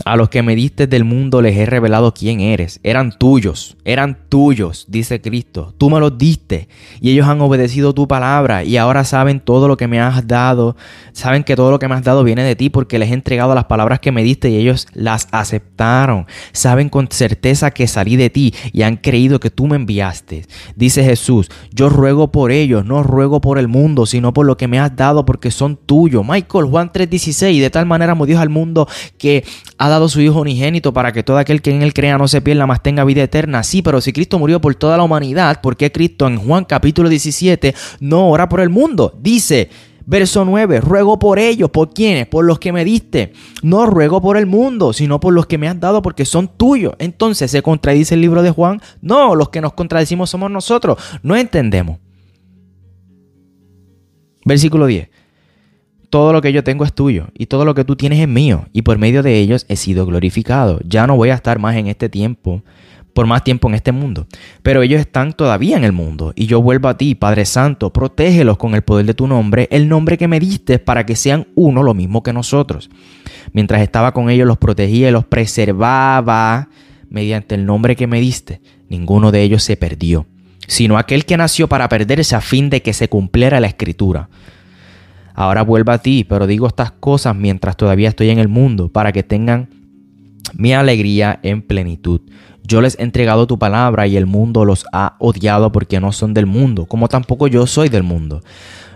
[0.04, 2.80] A los que me diste del mundo les he revelado quién eres.
[2.82, 5.72] Eran tuyos, eran tuyos, dice Cristo.
[5.78, 6.68] Tú me los diste
[7.00, 10.76] y ellos han obedecido tu palabra y ahora saben todo lo que me has dado.
[11.12, 13.54] Saben que todo lo que me has dado viene de ti porque les he entregado
[13.54, 16.26] las palabras que me diste y ellos las aceptaron.
[16.50, 20.44] Saben con certeza que salí de ti y han creído que tú me enviaste.
[20.74, 24.66] Dice Jesús, yo ruego por ellos, no ruego por el mundo, sino por lo que
[24.66, 26.26] me has dado porque son tuyos.
[26.26, 29.44] Michael Juan 3:16, de tal manera amó Dios al mundo que
[29.84, 32.40] ha dado su Hijo unigénito para que todo aquel que en Él crea no se
[32.40, 33.62] pierda, más tenga vida eterna.
[33.62, 37.10] Sí, pero si Cristo murió por toda la humanidad, ¿por qué Cristo en Juan capítulo
[37.10, 39.18] 17 no ora por el mundo?
[39.20, 39.68] Dice,
[40.06, 42.26] Verso 9, ruego por ellos, ¿por quiénes?
[42.26, 43.32] Por los que me diste.
[43.62, 46.94] No ruego por el mundo, sino por los que me has dado porque son tuyos.
[46.98, 48.82] Entonces, ¿se contradice el libro de Juan?
[49.00, 50.98] No, los que nos contradicimos somos nosotros.
[51.22, 52.00] No entendemos.
[54.44, 55.08] Versículo 10
[56.14, 58.68] todo lo que yo tengo es tuyo y todo lo que tú tienes es mío
[58.72, 60.78] y por medio de ellos he sido glorificado.
[60.86, 62.62] Ya no voy a estar más en este tiempo,
[63.14, 64.28] por más tiempo en este mundo,
[64.62, 68.58] pero ellos están todavía en el mundo y yo vuelvo a ti, Padre Santo, protégelos
[68.58, 71.82] con el poder de tu nombre, el nombre que me diste para que sean uno
[71.82, 72.90] lo mismo que nosotros.
[73.52, 76.68] Mientras estaba con ellos los protegía y los preservaba
[77.10, 78.60] mediante el nombre que me diste.
[78.88, 80.28] Ninguno de ellos se perdió,
[80.68, 84.28] sino aquel que nació para perderse a fin de que se cumpliera la escritura.
[85.34, 89.10] Ahora vuelvo a ti, pero digo estas cosas mientras todavía estoy en el mundo, para
[89.10, 89.68] que tengan
[90.54, 92.20] mi alegría en plenitud.
[92.62, 96.32] Yo les he entregado tu palabra y el mundo los ha odiado porque no son
[96.34, 98.42] del mundo, como tampoco yo soy del mundo.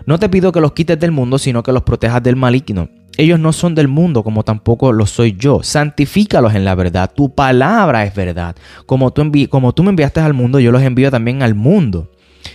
[0.05, 2.89] No te pido que los quites del mundo, sino que los protejas del maligno.
[3.17, 5.61] Ellos no son del mundo, como tampoco lo soy yo.
[5.61, 7.11] Santifícalos en la verdad.
[7.13, 8.55] Tu palabra es verdad.
[8.85, 12.09] Como tú, como tú me enviaste al mundo, yo los envío también al mundo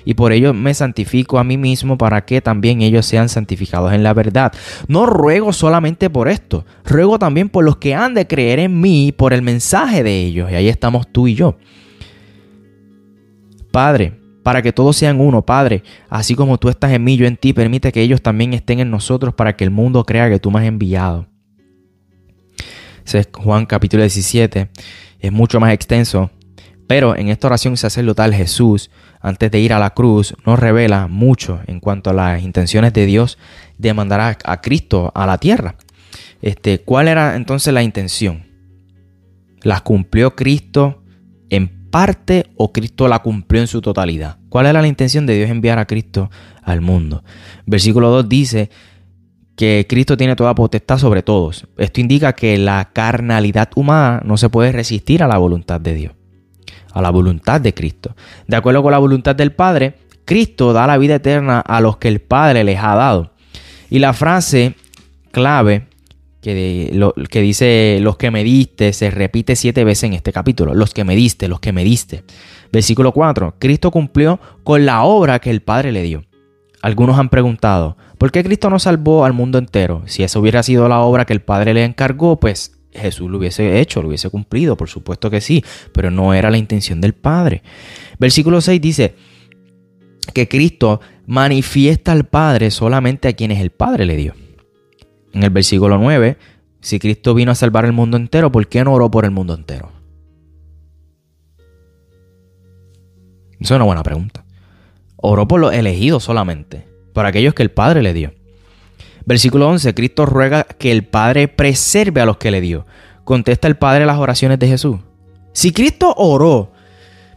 [0.04, 4.02] y por ello me santifico a mí mismo para que también ellos sean santificados en
[4.02, 4.52] la verdad.
[4.88, 9.12] No ruego solamente por esto, ruego también por los que han de creer en mí
[9.12, 10.50] por el mensaje de ellos.
[10.50, 11.56] Y ahí estamos tú y yo.
[13.70, 17.36] Padre, para que todos sean uno, Padre, así como tú estás en mí, yo en
[17.36, 20.50] ti, permite que ellos también estén en nosotros para que el mundo crea que tú
[20.50, 21.26] me has enviado.
[23.32, 24.68] Juan capítulo 17,
[25.20, 26.30] es mucho más extenso,
[26.86, 28.90] pero en esta oración sacerdotal Jesús
[29.24, 33.06] antes de ir a la cruz, nos revela mucho en cuanto a las intenciones de
[33.06, 33.38] Dios
[33.78, 35.76] de mandar a, Cristo a la tierra.
[36.42, 38.44] Este, ¿Cuál era entonces la intención?
[39.62, 41.02] ¿Las cumplió Cristo
[41.48, 44.36] en parte o Cristo la cumplió en su totalidad?
[44.50, 46.30] ¿Cuál era la intención de Dios enviar a Cristo
[46.62, 47.24] al mundo?
[47.64, 48.68] Versículo 2 dice
[49.56, 51.66] que Cristo tiene toda potestad sobre todos.
[51.78, 56.12] Esto indica que la carnalidad humana no se puede resistir a la voluntad de Dios
[56.94, 58.14] a la voluntad de Cristo.
[58.46, 62.08] De acuerdo con la voluntad del Padre, Cristo da la vida eterna a los que
[62.08, 63.32] el Padre les ha dado.
[63.90, 64.74] Y la frase
[65.32, 65.88] clave
[66.40, 70.74] que, que dice los que me diste se repite siete veces en este capítulo.
[70.74, 72.24] Los que me diste, los que me diste.
[72.72, 73.56] Versículo 4.
[73.58, 76.24] Cristo cumplió con la obra que el Padre le dio.
[76.80, 80.02] Algunos han preguntado, ¿por qué Cristo no salvó al mundo entero?
[80.04, 83.80] Si esa hubiera sido la obra que el Padre le encargó, pues Jesús lo hubiese
[83.80, 87.62] hecho, lo hubiese cumplido, por supuesto que sí, pero no era la intención del Padre.
[88.18, 89.14] Versículo 6 dice
[90.32, 94.34] que Cristo manifiesta al Padre solamente a quienes el Padre le dio.
[95.32, 96.38] En el versículo 9,
[96.80, 99.54] si Cristo vino a salvar el mundo entero, ¿por qué no oró por el mundo
[99.54, 99.90] entero?
[103.58, 104.44] Esa es una buena pregunta.
[105.16, 108.34] Oró por los elegidos solamente, por aquellos que el Padre le dio.
[109.26, 112.86] Versículo 11, Cristo ruega que el Padre preserve a los que le dio.
[113.24, 114.98] Contesta el Padre las oraciones de Jesús.
[115.52, 116.72] Si Cristo oró,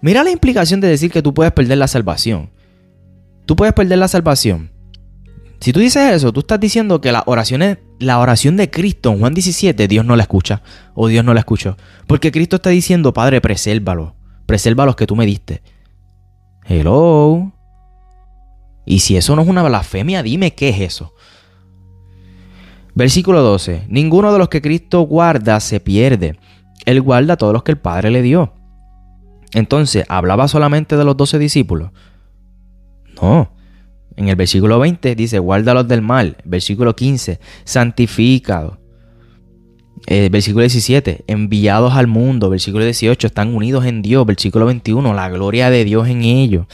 [0.02, 2.50] mira la implicación de decir que tú puedes perder la salvación.
[3.46, 4.72] Tú puedes perder la salvación.
[5.60, 9.20] Si tú dices eso, tú estás diciendo que la oración, la oración de Cristo en
[9.20, 10.62] Juan 17, Dios no la escucha
[10.94, 11.78] o Dios no la escuchó.
[12.06, 14.16] Porque Cristo está diciendo, Padre, presérvalo.
[14.46, 15.62] Preserva los que tú me diste.
[16.66, 17.54] Hello.
[18.86, 21.14] Y si eso no es una blasfemia, dime qué es eso.
[22.98, 23.84] Versículo 12.
[23.90, 26.36] Ninguno de los que Cristo guarda se pierde.
[26.84, 28.56] Él guarda a todos los que el Padre le dio.
[29.54, 31.92] Entonces, ¿hablaba solamente de los doce discípulos?
[33.22, 33.52] No.
[34.16, 36.38] En el versículo 20 dice, guárdalos del mal.
[36.44, 38.80] Versículo 15, santificado.
[40.08, 42.50] Eh, versículo 17, enviados al mundo.
[42.50, 44.26] Versículo 18, están unidos en Dios.
[44.26, 46.66] Versículo 21, la gloria de Dios en ellos.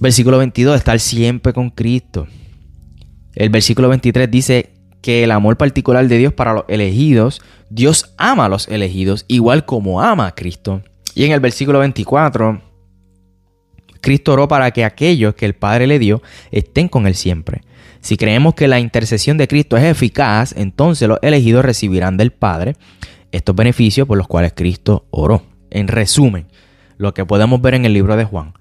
[0.00, 2.26] Versículo 22, estar siempre con Cristo.
[3.36, 8.46] El versículo 23 dice que el amor particular de Dios para los elegidos, Dios ama
[8.46, 10.82] a los elegidos igual como ama a Cristo.
[11.14, 12.60] Y en el versículo 24,
[14.00, 17.62] Cristo oró para que aquellos que el Padre le dio estén con Él siempre.
[18.00, 22.76] Si creemos que la intercesión de Cristo es eficaz, entonces los elegidos recibirán del Padre
[23.32, 25.42] estos beneficios por los cuales Cristo oró.
[25.70, 26.46] En resumen,
[26.96, 28.54] lo que podemos ver en el libro de Juan.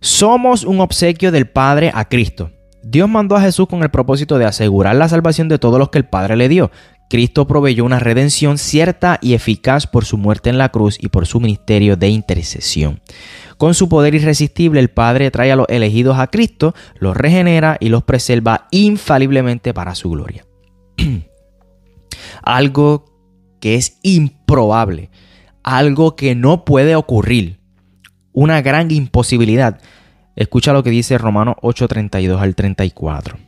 [0.00, 2.50] Somos un obsequio del Padre a Cristo.
[2.82, 5.98] Dios mandó a Jesús con el propósito de asegurar la salvación de todos los que
[5.98, 6.70] el Padre le dio.
[7.08, 11.26] Cristo proveyó una redención cierta y eficaz por su muerte en la cruz y por
[11.26, 13.00] su ministerio de intercesión.
[13.58, 17.90] Con su poder irresistible, el Padre trae a los elegidos a Cristo, los regenera y
[17.90, 20.46] los preserva infaliblemente para su gloria.
[22.42, 23.04] algo
[23.60, 25.10] que es improbable,
[25.62, 27.60] algo que no puede ocurrir,
[28.32, 29.80] una gran imposibilidad.
[30.36, 33.38] Escucha lo que dice Romanos 8:32 al 34.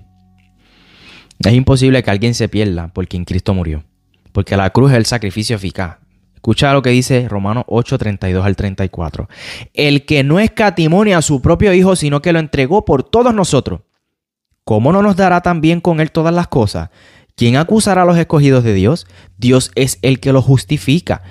[1.39, 3.85] Es imposible que alguien se pierda porque en Cristo murió,
[4.33, 5.99] porque la cruz es el sacrificio eficaz.
[6.35, 9.29] Escucha lo que dice Romanos 8, 32 al 34.
[9.73, 13.81] El que no escatimonia a su propio Hijo, sino que lo entregó por todos nosotros.
[14.63, 16.91] ¿Cómo no nos dará también con él todas las cosas?
[17.35, 19.07] ¿Quién acusará a los escogidos de Dios?
[19.39, 21.23] Dios es el que los justifica.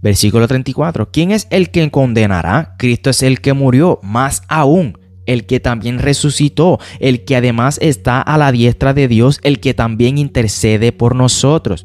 [0.00, 1.10] Versículo 34.
[1.10, 2.74] ¿Quién es el que condenará?
[2.78, 8.22] Cristo es el que murió, más aún el que también resucitó, el que además está
[8.22, 11.84] a la diestra de Dios, el que también intercede por nosotros.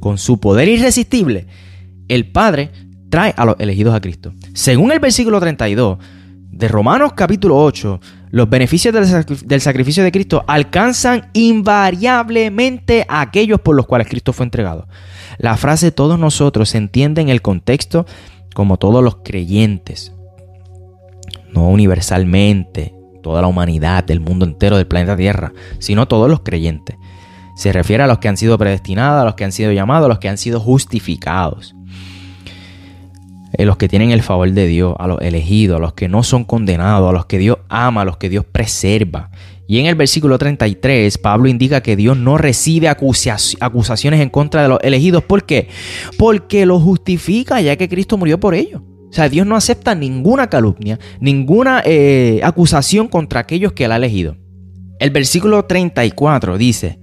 [0.00, 1.46] Con su poder irresistible,
[2.08, 2.70] el Padre
[3.10, 4.32] trae a los elegidos a Cristo.
[4.54, 5.98] Según el versículo 32
[6.50, 8.94] de Romanos capítulo 8, los beneficios
[9.44, 14.88] del sacrificio de Cristo alcanzan invariablemente a aquellos por los cuales Cristo fue entregado.
[15.38, 18.06] La frase todos nosotros se entiende en el contexto
[18.54, 20.12] como todos los creyentes
[21.52, 26.96] no universalmente, toda la humanidad, del mundo entero, del planeta Tierra, sino todos los creyentes.
[27.56, 30.08] Se refiere a los que han sido predestinados, a los que han sido llamados, a
[30.08, 31.74] los que han sido justificados.
[33.58, 36.22] A los que tienen el favor de Dios, a los elegidos, a los que no
[36.22, 39.30] son condenados, a los que Dios ama, a los que Dios preserva.
[39.70, 44.68] Y en el versículo 33, Pablo indica que Dios no recibe acusaciones en contra de
[44.68, 45.22] los elegidos.
[45.22, 45.68] ¿Por qué?
[46.16, 48.80] Porque los justifica ya que Cristo murió por ellos.
[48.80, 53.96] O sea, Dios no acepta ninguna calumnia, ninguna eh, acusación contra aquellos que Él ha
[53.96, 54.38] elegido.
[55.00, 56.98] El versículo 34 dice,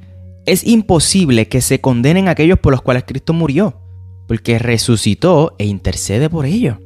[0.47, 3.79] es imposible que se condenen aquellos por los cuales Cristo murió,
[4.27, 6.77] porque resucitó e intercede por ellos.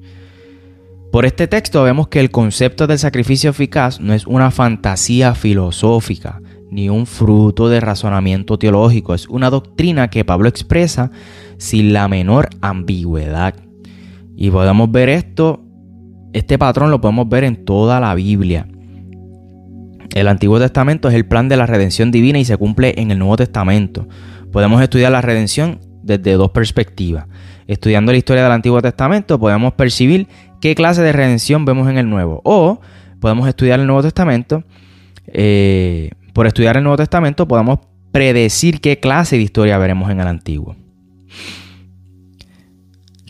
[1.11, 6.39] Por este texto vemos que el concepto del sacrificio eficaz no es una fantasía filosófica,
[6.69, 11.09] ni un fruto de razonamiento teológico, es una doctrina que Pablo expresa
[11.57, 13.55] sin la menor ambigüedad.
[14.35, 15.63] Y podemos ver esto,
[16.31, 18.67] este patrón lo podemos ver en toda la Biblia.
[20.13, 23.17] El Antiguo Testamento es el plan de la redención divina y se cumple en el
[23.17, 24.07] Nuevo Testamento.
[24.51, 27.25] Podemos estudiar la redención desde dos perspectivas.
[27.69, 30.27] Estudiando la historia del Antiguo Testamento podemos percibir
[30.59, 32.41] qué clase de redención vemos en el Nuevo.
[32.43, 32.81] O
[33.19, 34.63] podemos estudiar el Nuevo Testamento.
[35.27, 37.77] Eh, por estudiar el Nuevo Testamento podemos
[38.11, 40.77] predecir qué clase de historia veremos en el Antiguo.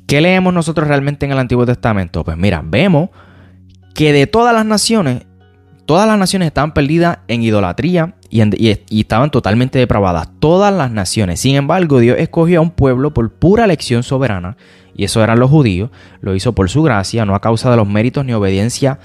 [0.08, 2.23] ¿Qué leemos nosotros realmente en el Antiguo Testamento?
[2.23, 3.10] Pues mira, vemos
[3.93, 5.25] que de todas las naciones,
[5.86, 10.30] todas las naciones estaban perdidas en idolatría y, estaban totalmente depravadas.
[10.39, 11.39] Todas las naciones.
[11.39, 14.58] Sin embargo, Dios escogió a un pueblo por pura elección soberana,
[14.96, 15.89] y eso eran los judíos.
[16.22, 19.00] Lo hizo por su gracia, no a causa de los méritos ni obediencia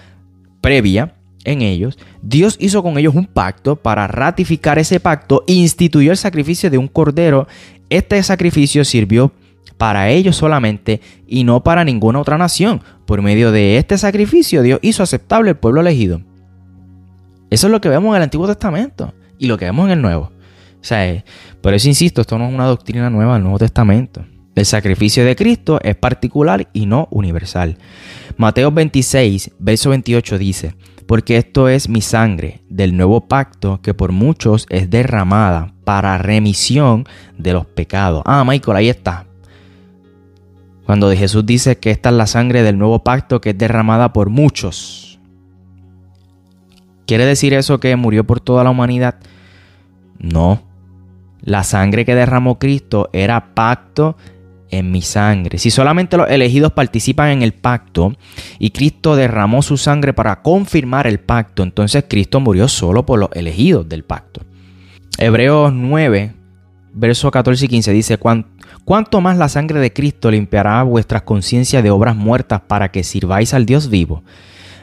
[0.60, 1.98] previa en ellos.
[2.22, 6.88] Dios hizo con ellos un pacto para ratificar ese pacto, instituyó el sacrificio de un
[6.88, 7.46] cordero.
[7.90, 9.32] Este sacrificio sirvió
[9.76, 12.82] para ellos solamente y no para ninguna otra nación.
[13.06, 16.20] Por medio de este sacrificio Dios hizo aceptable el pueblo elegido.
[17.50, 20.02] Eso es lo que vemos en el Antiguo Testamento y lo que vemos en el
[20.02, 20.32] Nuevo.
[20.80, 21.24] O sea, eh,
[21.60, 24.24] por eso insisto, esto no es una doctrina nueva del Nuevo Testamento.
[24.54, 27.78] El sacrificio de Cristo es particular y no universal.
[28.36, 30.74] Mateo 26, verso 28 dice,
[31.06, 37.06] porque esto es mi sangre del nuevo pacto que por muchos es derramada para remisión
[37.36, 38.22] de los pecados.
[38.24, 39.26] Ah, Michael, ahí está.
[40.86, 44.28] Cuando Jesús dice que esta es la sangre del nuevo pacto que es derramada por
[44.28, 45.13] muchos.
[47.06, 49.16] ¿Quiere decir eso que murió por toda la humanidad?
[50.18, 50.62] No.
[51.42, 54.16] La sangre que derramó Cristo era pacto
[54.70, 55.58] en mi sangre.
[55.58, 58.14] Si solamente los elegidos participan en el pacto
[58.58, 63.30] y Cristo derramó su sangre para confirmar el pacto, entonces Cristo murió solo por los
[63.34, 64.40] elegidos del pacto.
[65.18, 66.32] Hebreos 9,
[66.94, 68.18] versos 14 y 15 dice,
[68.84, 73.54] ¿Cuánto más la sangre de Cristo limpiará vuestras conciencias de obras muertas para que sirváis
[73.54, 74.24] al Dios vivo?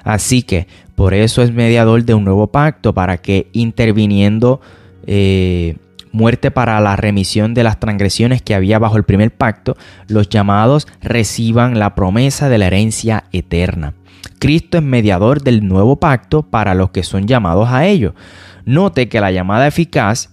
[0.04, 4.62] Así que por eso es mediador de un nuevo pacto, para que interviniendo
[5.08, 5.78] eh,
[6.12, 9.78] muerte para la remisión de las transgresiones que había bajo el primer pacto,
[10.08, 13.94] los llamados reciban la promesa de la herencia eterna.
[14.40, 18.16] Cristo es mediador del nuevo pacto para los que son llamados a ello.
[18.66, 20.30] Note que la llamada eficaz,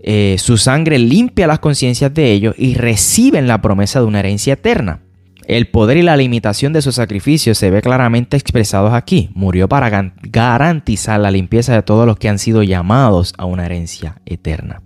[0.00, 4.54] eh, su sangre limpia las conciencias de ellos y reciben la promesa de una herencia
[4.54, 5.00] eterna.
[5.48, 9.30] El poder y la limitación de su sacrificio se ve claramente expresados aquí.
[9.32, 14.20] Murió para garantizar la limpieza de todos los que han sido llamados a una herencia
[14.26, 14.82] eterna.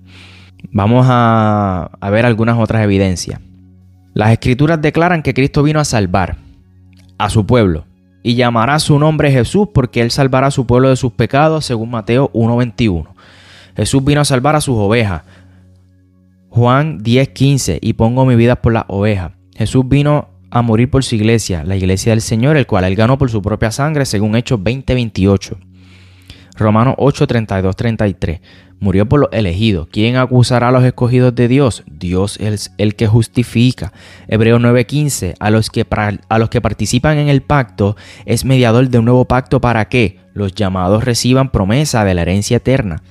[0.71, 3.41] Vamos a, ver algunas otras evidencias.
[4.15, 6.37] Las escrituras declaran que Cristo vino a salvar
[7.19, 7.85] a su pueblo
[8.23, 11.91] y llamará su nombre Jesús porque él salvará a su pueblo de sus pecados según
[11.91, 13.09] Mateo 1.21.
[13.75, 15.23] Jesús vino a salvar a sus ovejas.
[16.51, 19.33] Juan 10.15 y pongo mi vida por las ovejas.
[19.57, 23.17] Jesús vino a morir por su iglesia, la iglesia del Señor, el cual él ganó
[23.17, 25.57] por su propia sangre, según Hechos 20:28.
[26.57, 28.41] Romanos 8, 33.
[28.79, 29.89] Murió por los elegidos.
[29.91, 31.85] ¿Quién acusará a los escogidos de Dios?
[31.87, 33.95] Dios es el que justifica.
[34.29, 35.37] Hebreo 9:15.
[35.41, 35.87] A, los que,
[36.29, 37.97] a los que participan en el pacto
[38.27, 42.59] es mediador de un nuevo pacto para que los llamados reciban promesa de la herencia
[42.59, 43.03] eterna.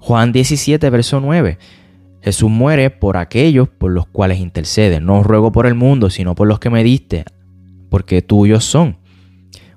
[0.00, 1.58] Juan 17, verso 9.
[2.22, 5.00] Jesús muere por aquellos por los cuales intercede.
[5.00, 7.24] No ruego por el mundo, sino por los que me diste,
[7.90, 8.98] porque tuyos son.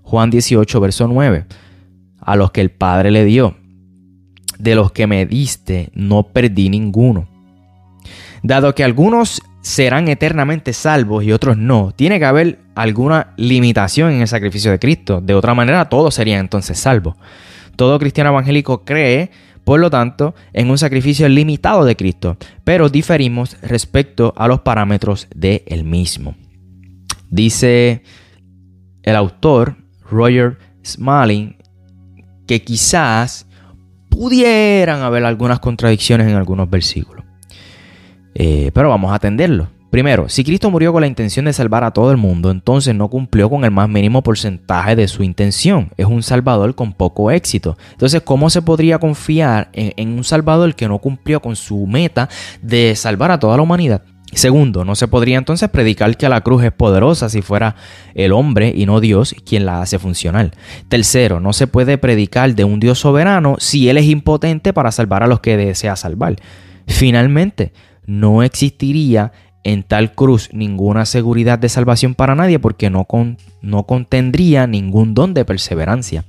[0.03, 1.45] Juan 18, verso 9.
[2.19, 3.57] A los que el Padre le dio.
[4.59, 7.27] De los que me diste, no perdí ninguno.
[8.43, 14.21] Dado que algunos serán eternamente salvos y otros no, tiene que haber alguna limitación en
[14.21, 15.21] el sacrificio de Cristo.
[15.21, 17.15] De otra manera, todos serían entonces salvos.
[17.75, 19.31] Todo cristiano evangélico cree
[19.65, 25.27] por lo tanto, en un sacrificio limitado de Cristo, pero diferimos respecto a los parámetros
[25.35, 26.35] de él mismo.
[27.29, 28.03] Dice
[29.03, 29.75] el autor
[30.09, 31.57] Roger Smalling
[32.47, 33.47] que quizás
[34.09, 37.25] pudieran haber algunas contradicciones en algunos versículos.
[38.35, 39.69] Eh, pero vamos a atenderlo.
[39.89, 43.07] Primero, si Cristo murió con la intención de salvar a todo el mundo, entonces no
[43.09, 45.89] cumplió con el más mínimo porcentaje de su intención.
[45.95, 47.77] Es un Salvador con poco éxito.
[47.91, 52.27] Entonces, ¿cómo se podría confiar en, un Salvador que no cumplió con su meta
[52.61, 54.01] de salvar a toda la humanidad?
[54.33, 57.75] Segundo, no se podría entonces predicar que la cruz es poderosa si fuera
[58.15, 60.51] el hombre y no Dios quien la hace funcionar.
[60.89, 65.23] Tercero, no se puede predicar de un Dios soberano si Él es impotente para salvar
[65.23, 66.35] a los que desea salvar.
[66.85, 67.71] Finalmente,
[68.05, 69.31] no existiría
[69.65, 73.05] en tal cruz ninguna seguridad de salvación para nadie porque no,
[73.61, 76.23] no contendría ningún don de perseverancia.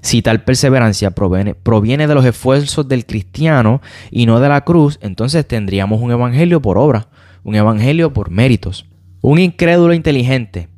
[0.00, 3.82] Si tal perseverancia proviene, proviene de los esfuerzos del cristiano
[4.12, 7.08] y no de la cruz, entonces tendríamos un evangelio por obra,
[7.42, 8.86] un evangelio por méritos.
[9.22, 10.68] Un incrédulo inteligente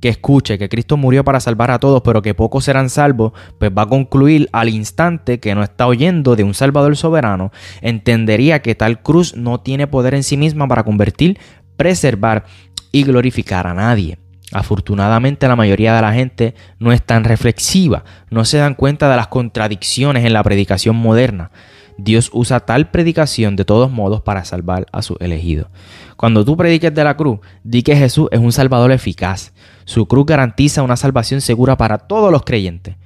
[0.00, 3.70] que escuche que Cristo murió para salvar a todos, pero que pocos serán salvos, pues
[3.76, 8.74] va a concluir al instante que no está oyendo de un Salvador soberano, entendería que
[8.74, 11.38] tal cruz no tiene poder en sí misma para convertir,
[11.76, 12.44] preservar
[12.92, 14.18] y glorificar a nadie.
[14.52, 19.16] Afortunadamente la mayoría de la gente no es tan reflexiva, no se dan cuenta de
[19.16, 21.50] las contradicciones en la predicación moderna.
[21.98, 25.68] Dios usa tal predicación de todos modos para salvar a su elegido.
[26.16, 29.52] Cuando tú prediques de la cruz, di que Jesús es un salvador eficaz.
[29.84, 32.96] Su cruz garantiza una salvación segura para todos los creyentes.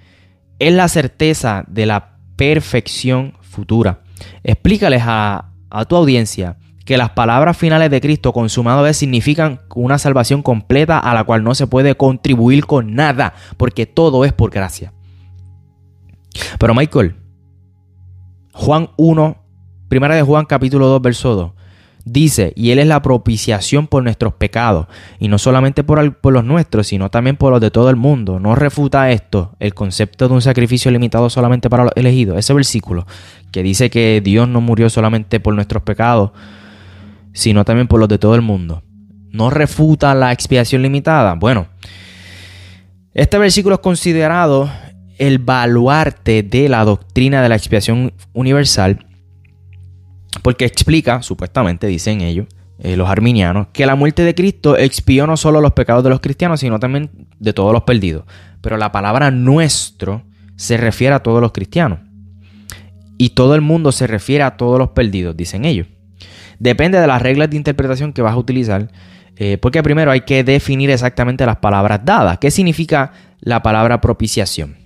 [0.59, 4.03] Es la certeza de la perfección futura.
[4.45, 5.49] Explícales a,
[5.89, 11.25] tu audiencia que las palabras finales de Cristo consumado significan una salvación completa a la
[11.25, 14.93] cual no se puede contribuir con nada, porque todo es por gracia.
[16.59, 17.22] Pero Michael,
[18.53, 19.37] Juan 1,
[19.89, 21.53] primera de Juan capítulo 2, verso 2.
[22.05, 24.89] Dice, y Él es la propiciación por nuestros pecados,
[25.21, 28.41] y no solamente por, por, los nuestros, sino también por los de todo el mundo.
[28.41, 32.39] No refuta esto, el concepto de un sacrificio limitado solamente para los elegidos.
[32.39, 33.07] Ese versículo
[33.53, 36.33] que dice que Dios no murió solamente por nuestros pecados,
[37.33, 38.83] sino también por los de todo el mundo.
[39.31, 41.35] No refuta la expiación limitada.
[41.35, 41.69] Bueno,
[43.15, 44.69] este versículo es considerado
[45.23, 49.07] el baluarte de la doctrina de la expiación universal,
[50.43, 52.49] porque explica, supuestamente dicen ellos,
[52.81, 56.19] eh, los arminianos, que la muerte de Cristo expió no solo los pecados de los
[56.19, 58.25] cristianos, sino también de todos los perdidos.
[58.63, 60.25] Pero la palabra nuestro
[60.57, 62.01] se refiere a todos los cristianos.
[63.17, 65.87] Y todo el mundo se refiere a todos los perdidos, dicen ellos.
[66.59, 68.91] Depende de las reglas de interpretación que vas a utilizar,
[69.37, 72.39] eh, porque primero hay que definir exactamente las palabras dadas.
[72.39, 74.82] ¿Qué significa la palabra propiciación?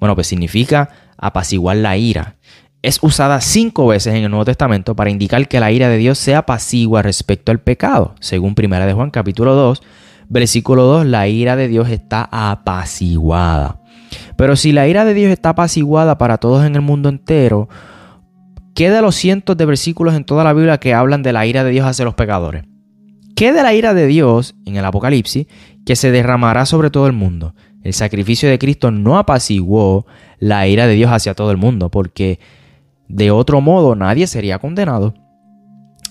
[0.00, 0.88] Bueno, pues significa
[1.18, 2.36] apaciguar la ira.
[2.82, 6.18] Es usada cinco veces en el Nuevo Testamento para indicar que la ira de Dios
[6.18, 8.14] sea apacigua respecto al pecado.
[8.20, 9.82] Según 1 de Juan capítulo 2,
[10.30, 13.80] versículo 2, la ira de Dios está apaciguada.
[14.36, 17.68] Pero si la ira de Dios está apaciguada para todos en el mundo entero,
[18.74, 21.62] ¿qué de los cientos de versículos en toda la Biblia que hablan de la ira
[21.62, 22.64] de Dios hacia los pecadores?
[23.36, 25.46] ¿Qué de la ira de Dios en el Apocalipsis
[25.84, 27.54] que se derramará sobre todo el mundo?
[27.82, 30.06] El sacrificio de Cristo no apaciguó
[30.38, 32.38] la ira de Dios hacia todo el mundo, porque
[33.08, 35.14] de otro modo nadie sería condenado.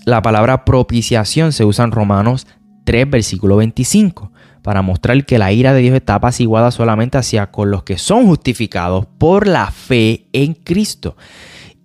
[0.05, 2.47] La palabra propiciación se usa en Romanos
[2.85, 4.31] 3, versículo 25,
[4.63, 8.25] para mostrar que la ira de Dios está apaciguada solamente hacia con los que son
[8.25, 11.15] justificados por la fe en Cristo.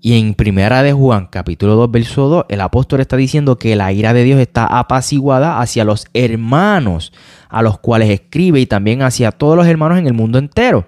[0.06, 3.90] Y en Primera de Juan, capítulo 2, verso 2, el apóstol está diciendo que la
[3.90, 7.10] ira de Dios está apaciguada hacia los hermanos
[7.48, 10.86] a los cuales escribe y también hacia todos los hermanos en el mundo entero.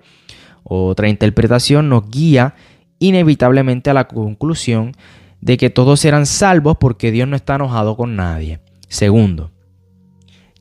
[0.65, 2.57] Otra interpretación nos guía
[2.99, 4.93] inevitablemente a la conclusión
[5.41, 8.61] de que todos serán salvos porque Dios no está enojado con nadie.
[8.87, 9.51] Segundo,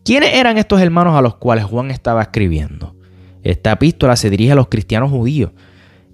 [0.06, 2.96] ¿quiénes eran estos hermanos a los cuales Juan estaba escribiendo?
[3.44, 5.52] Esta epístola se dirige a los cristianos judíos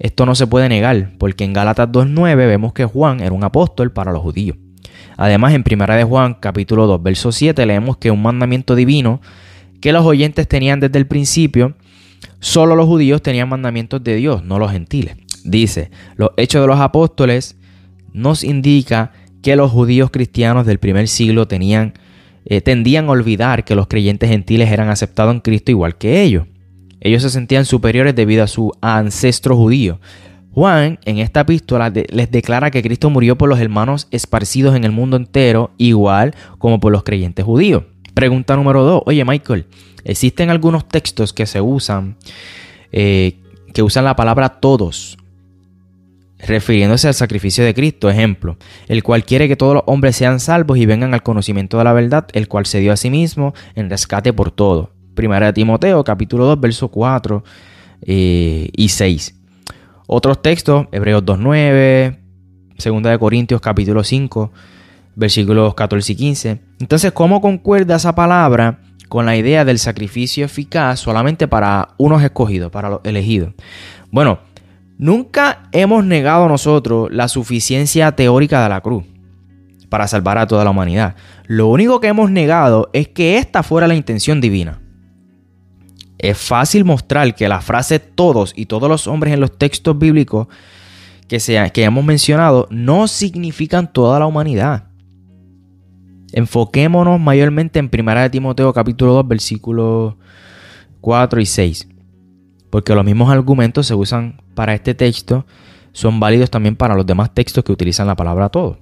[0.01, 3.91] esto no se puede negar, porque en Gálatas 2.9 vemos que Juan era un apóstol
[3.91, 4.57] para los judíos.
[5.15, 9.21] Además, en 1 de Juan, capítulo 2, verso 7, leemos que un mandamiento divino
[9.79, 11.75] que los oyentes tenían desde el principio,
[12.39, 15.17] solo los judíos tenían mandamientos de Dios, no los gentiles.
[15.43, 17.55] Dice, los hechos de los apóstoles
[18.11, 19.11] nos indica
[19.43, 21.93] que los judíos cristianos del primer siglo tenían,
[22.45, 26.47] eh, tendían a olvidar que los creyentes gentiles eran aceptados en Cristo igual que ellos.
[27.01, 29.99] Ellos se sentían superiores debido a su ancestro judío.
[30.53, 34.91] Juan en esta epístola les declara que Cristo murió por los hermanos esparcidos en el
[34.91, 37.83] mundo entero, igual como por los creyentes judíos.
[38.13, 39.03] Pregunta número 2.
[39.05, 39.65] Oye Michael,
[40.03, 42.17] existen algunos textos que se usan,
[42.91, 43.37] eh,
[43.73, 45.17] que usan la palabra todos,
[46.37, 48.09] refiriéndose al sacrificio de Cristo.
[48.09, 48.57] Ejemplo,
[48.89, 51.93] el cual quiere que todos los hombres sean salvos y vengan al conocimiento de la
[51.93, 54.91] verdad, el cual se dio a sí mismo en rescate por todo.
[55.13, 57.43] Primera de Timoteo, capítulo 2, versos 4
[58.03, 59.35] eh, y 6.
[60.07, 62.17] Otros textos, Hebreos 2.9,
[62.77, 64.51] Segunda de Corintios, capítulo 5,
[65.15, 66.61] versículos 14 y 15.
[66.79, 72.71] Entonces, ¿cómo concuerda esa palabra con la idea del sacrificio eficaz solamente para unos escogidos,
[72.71, 73.53] para los elegidos?
[74.09, 74.39] Bueno,
[74.97, 79.03] nunca hemos negado nosotros la suficiencia teórica de la cruz
[79.89, 81.15] para salvar a toda la humanidad.
[81.45, 84.79] Lo único que hemos negado es que esta fuera la intención divina.
[86.21, 90.47] Es fácil mostrar que la frase todos y todos los hombres en los textos bíblicos
[91.27, 91.39] que,
[91.73, 94.83] que hemos mencionado no significan toda la humanidad.
[96.31, 100.13] Enfoquémonos mayormente en 1 de Timoteo capítulo 2 versículos
[101.01, 101.87] 4 y 6.
[102.69, 105.47] Porque los mismos argumentos se usan para este texto,
[105.91, 108.77] son válidos también para los demás textos que utilizan la palabra todos.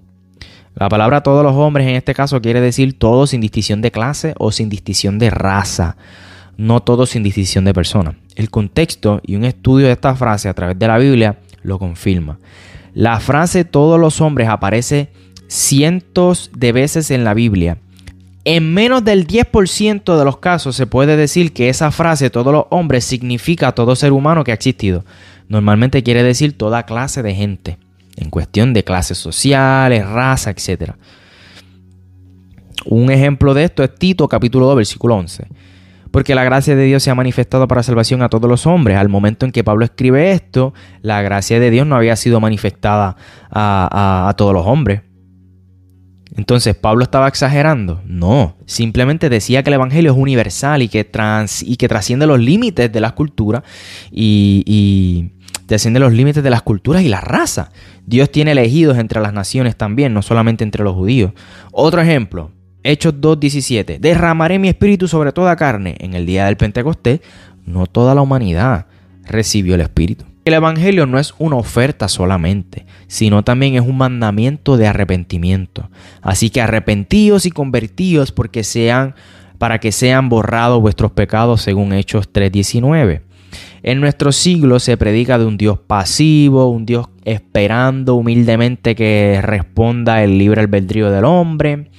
[0.76, 4.36] La palabra todos los hombres en este caso quiere decir todos sin distinción de clase
[4.40, 5.96] o sin distinción de raza
[6.60, 8.16] no todo sin distinción de persona.
[8.36, 12.38] El contexto y un estudio de esta frase a través de la Biblia lo confirma.
[12.94, 15.10] La frase todos los hombres aparece
[15.48, 17.78] cientos de veces en la Biblia.
[18.44, 22.66] En menos del 10% de los casos se puede decir que esa frase todos los
[22.72, 25.06] hombres significa todo ser humano que ha existido.
[25.48, 27.78] Normalmente quiere decir toda clase de gente,
[28.18, 30.92] en cuestión de clases sociales, raza, etc.
[32.84, 35.48] Un ejemplo de esto es Tito capítulo 2 versículo 11
[36.12, 38.98] porque la gracia de Dios se ha manifestado para salvación a todos los hombres.
[38.98, 43.16] Al momento en que Pablo escribe esto, la gracia de Dios no había sido manifestada
[43.52, 45.02] a, todos los hombres.
[46.36, 48.02] Entonces, ¿Pablo estaba exagerando?
[48.06, 52.40] No, simplemente decía que el Evangelio es universal y que, trans, y que trasciende los
[52.40, 53.64] límites de las culturas
[54.12, 55.34] y, y
[55.66, 57.72] trasciende los límites de las culturas y la raza.
[58.06, 61.34] Dios tiene elegidos entre las naciones también, no solamente entre los judíos.
[61.72, 62.52] Otro ejemplo,
[62.84, 64.00] Hechos 2.17.
[64.00, 65.96] Derramaré mi espíritu sobre toda carne.
[66.00, 67.20] En el día del Pentecostés,
[67.66, 68.86] no toda la humanidad
[69.26, 70.26] recibió el espíritu.
[70.46, 75.90] El Evangelio no es una oferta solamente, sino también es un mandamiento de arrepentimiento.
[76.22, 79.14] Así que arrepentíos y convertíos porque sean,
[79.58, 83.22] para que sean borrados vuestros pecados según Hechos 3.19.
[83.84, 90.24] En nuestro siglo se predica de un Dios pasivo, un Dios esperando humildemente que responda
[90.24, 91.90] el libre albedrío del hombre.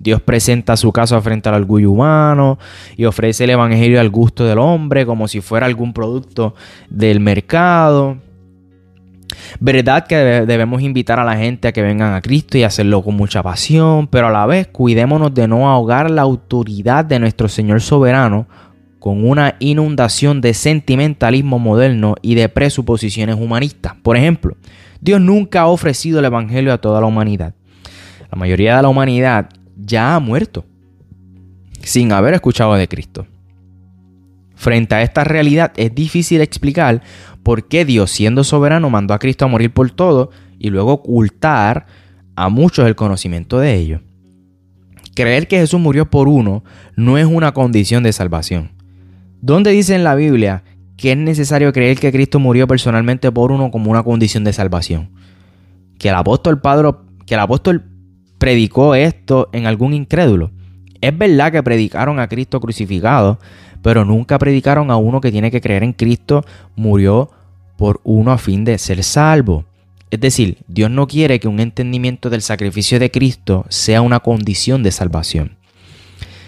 [0.00, 2.58] Dios presenta su caso frente al orgullo humano
[2.96, 6.54] y ofrece el Evangelio al gusto del hombre como si fuera algún producto
[6.88, 8.16] del mercado.
[9.60, 13.14] Verdad que debemos invitar a la gente a que vengan a Cristo y hacerlo con
[13.14, 17.80] mucha pasión, pero a la vez cuidémonos de no ahogar la autoridad de nuestro Señor
[17.80, 18.48] soberano
[18.98, 23.94] con una inundación de sentimentalismo moderno y de presuposiciones humanistas.
[24.02, 24.56] Por ejemplo,
[25.00, 27.54] Dios nunca ha ofrecido el Evangelio a toda la humanidad.
[28.30, 29.48] La mayoría de la humanidad
[29.84, 30.64] ya ha muerto
[31.82, 33.26] sin haber escuchado de Cristo.
[34.54, 37.02] Frente a esta realidad es difícil explicar
[37.42, 41.86] por qué Dios, siendo soberano, mandó a Cristo a morir por todo y luego ocultar
[42.36, 44.00] a muchos el conocimiento de ello.
[45.14, 46.62] Creer que Jesús murió por uno
[46.96, 48.72] no es una condición de salvación.
[49.40, 50.62] ¿Dónde dice en la Biblia
[51.00, 55.08] que es necesario creer que Cristo murió personalmente por uno como una condición de salvación.
[55.98, 57.89] Que el apóstol Pedro, que el apóstol
[58.40, 60.50] predicó esto en algún incrédulo.
[61.02, 63.38] Es verdad que predicaron a Cristo crucificado,
[63.82, 66.42] pero nunca predicaron a uno que tiene que creer en Cristo
[66.74, 67.30] murió
[67.76, 69.66] por uno a fin de ser salvo.
[70.10, 74.82] Es decir, Dios no quiere que un entendimiento del sacrificio de Cristo sea una condición
[74.82, 75.58] de salvación.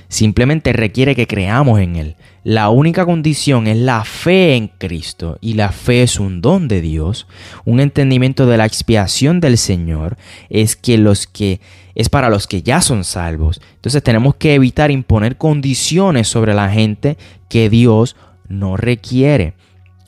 [0.08, 2.16] Simplemente requiere que creamos en Él.
[2.44, 6.80] La única condición es la fe en Cristo y la fe es un don de
[6.80, 7.26] Dios.
[7.64, 10.18] Un entendimiento de la expiación del Señor
[10.50, 11.60] es que los que
[11.94, 13.60] es para los que ya son salvos.
[13.74, 17.18] Entonces tenemos que evitar imponer condiciones sobre la gente
[17.48, 18.16] que Dios
[18.48, 19.54] no requiere.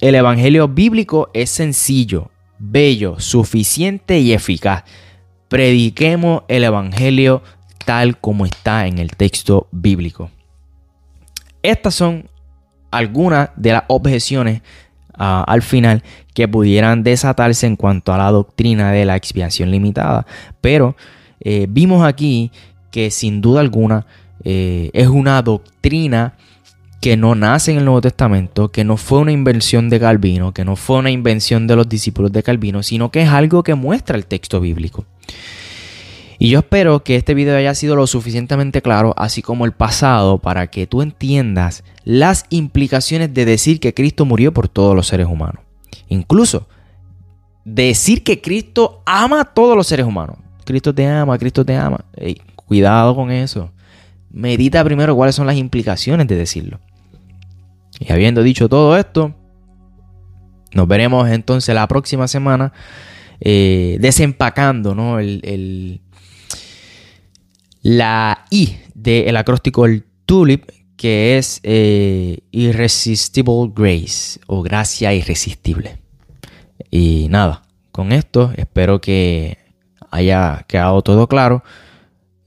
[0.01, 4.85] El evangelio bíblico es sencillo, bello, suficiente y eficaz.
[5.49, 7.43] Prediquemos el Evangelio
[7.85, 10.31] tal como está en el texto bíblico.
[11.63, 12.29] Estas son
[12.91, 14.63] algunas de las objeciones
[15.17, 16.03] ah, al final
[16.35, 20.27] que pudieran desatarse en cuanto a la doctrina de la expiación limitada.
[20.61, 20.97] Pero
[21.45, 22.51] eh, vimos aquí
[22.91, 24.07] que sin duda alguna
[24.43, 26.35] eh, es una doctrina
[27.01, 30.65] que no nace en el Nuevo Testamento, que no fue una invención de Calvino, que
[30.65, 34.17] no fue una invención de los discípulos de Calvino, sino que es algo que muestra
[34.17, 35.05] el texto bíblico.
[36.39, 40.39] Y yo espero que este video haya sido lo suficientemente claro, así como el pasado,
[40.39, 45.27] para que tú entiendas las implicaciones de decir que Cristo murió por todos los seres
[45.27, 45.63] humanos.
[46.09, 46.69] Incluso
[47.65, 50.39] decir que Cristo ama a todos los seres humanos.
[50.65, 52.05] Cristo te ama, Cristo te ama.
[52.57, 53.71] cuidado con eso.
[54.31, 56.81] Medita primero cuáles son las implicaciones de decirlo.
[58.01, 59.35] Y habiendo dicho todo esto,
[60.73, 62.73] nos veremos entonces la próxima semana
[63.41, 65.19] eh, desempacando ¿no?
[65.21, 66.01] el,
[67.83, 75.99] la I del acróstico el tulip, que es eh, Irresistible Grace o gracia irresistible.
[76.91, 77.63] Y nada,
[77.93, 79.59] con esto espero que
[80.15, 81.63] haya quedado todo claro.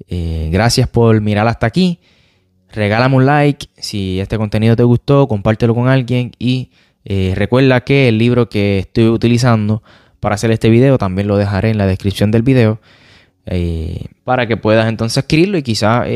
[0.08, 2.00] Eh, gracias por mirar hasta aquí
[2.72, 6.72] regálame un like si este contenido te gustó, compártelo con alguien y
[7.04, 9.84] eh, recuerda que el libro que estoy utilizando
[10.20, 12.80] para hacer este video también lo dejaré en la descripción del video
[13.46, 16.08] eh, para que puedas entonces adquirirlo y quizás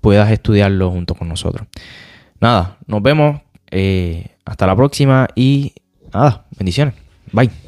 [0.00, 1.66] puedas estudiarlo junto con nosotros.
[2.40, 3.40] Nada, nos vemos.
[4.44, 5.72] hasta la próxima y
[6.12, 6.94] nada, bendiciones.
[7.32, 7.67] Bye.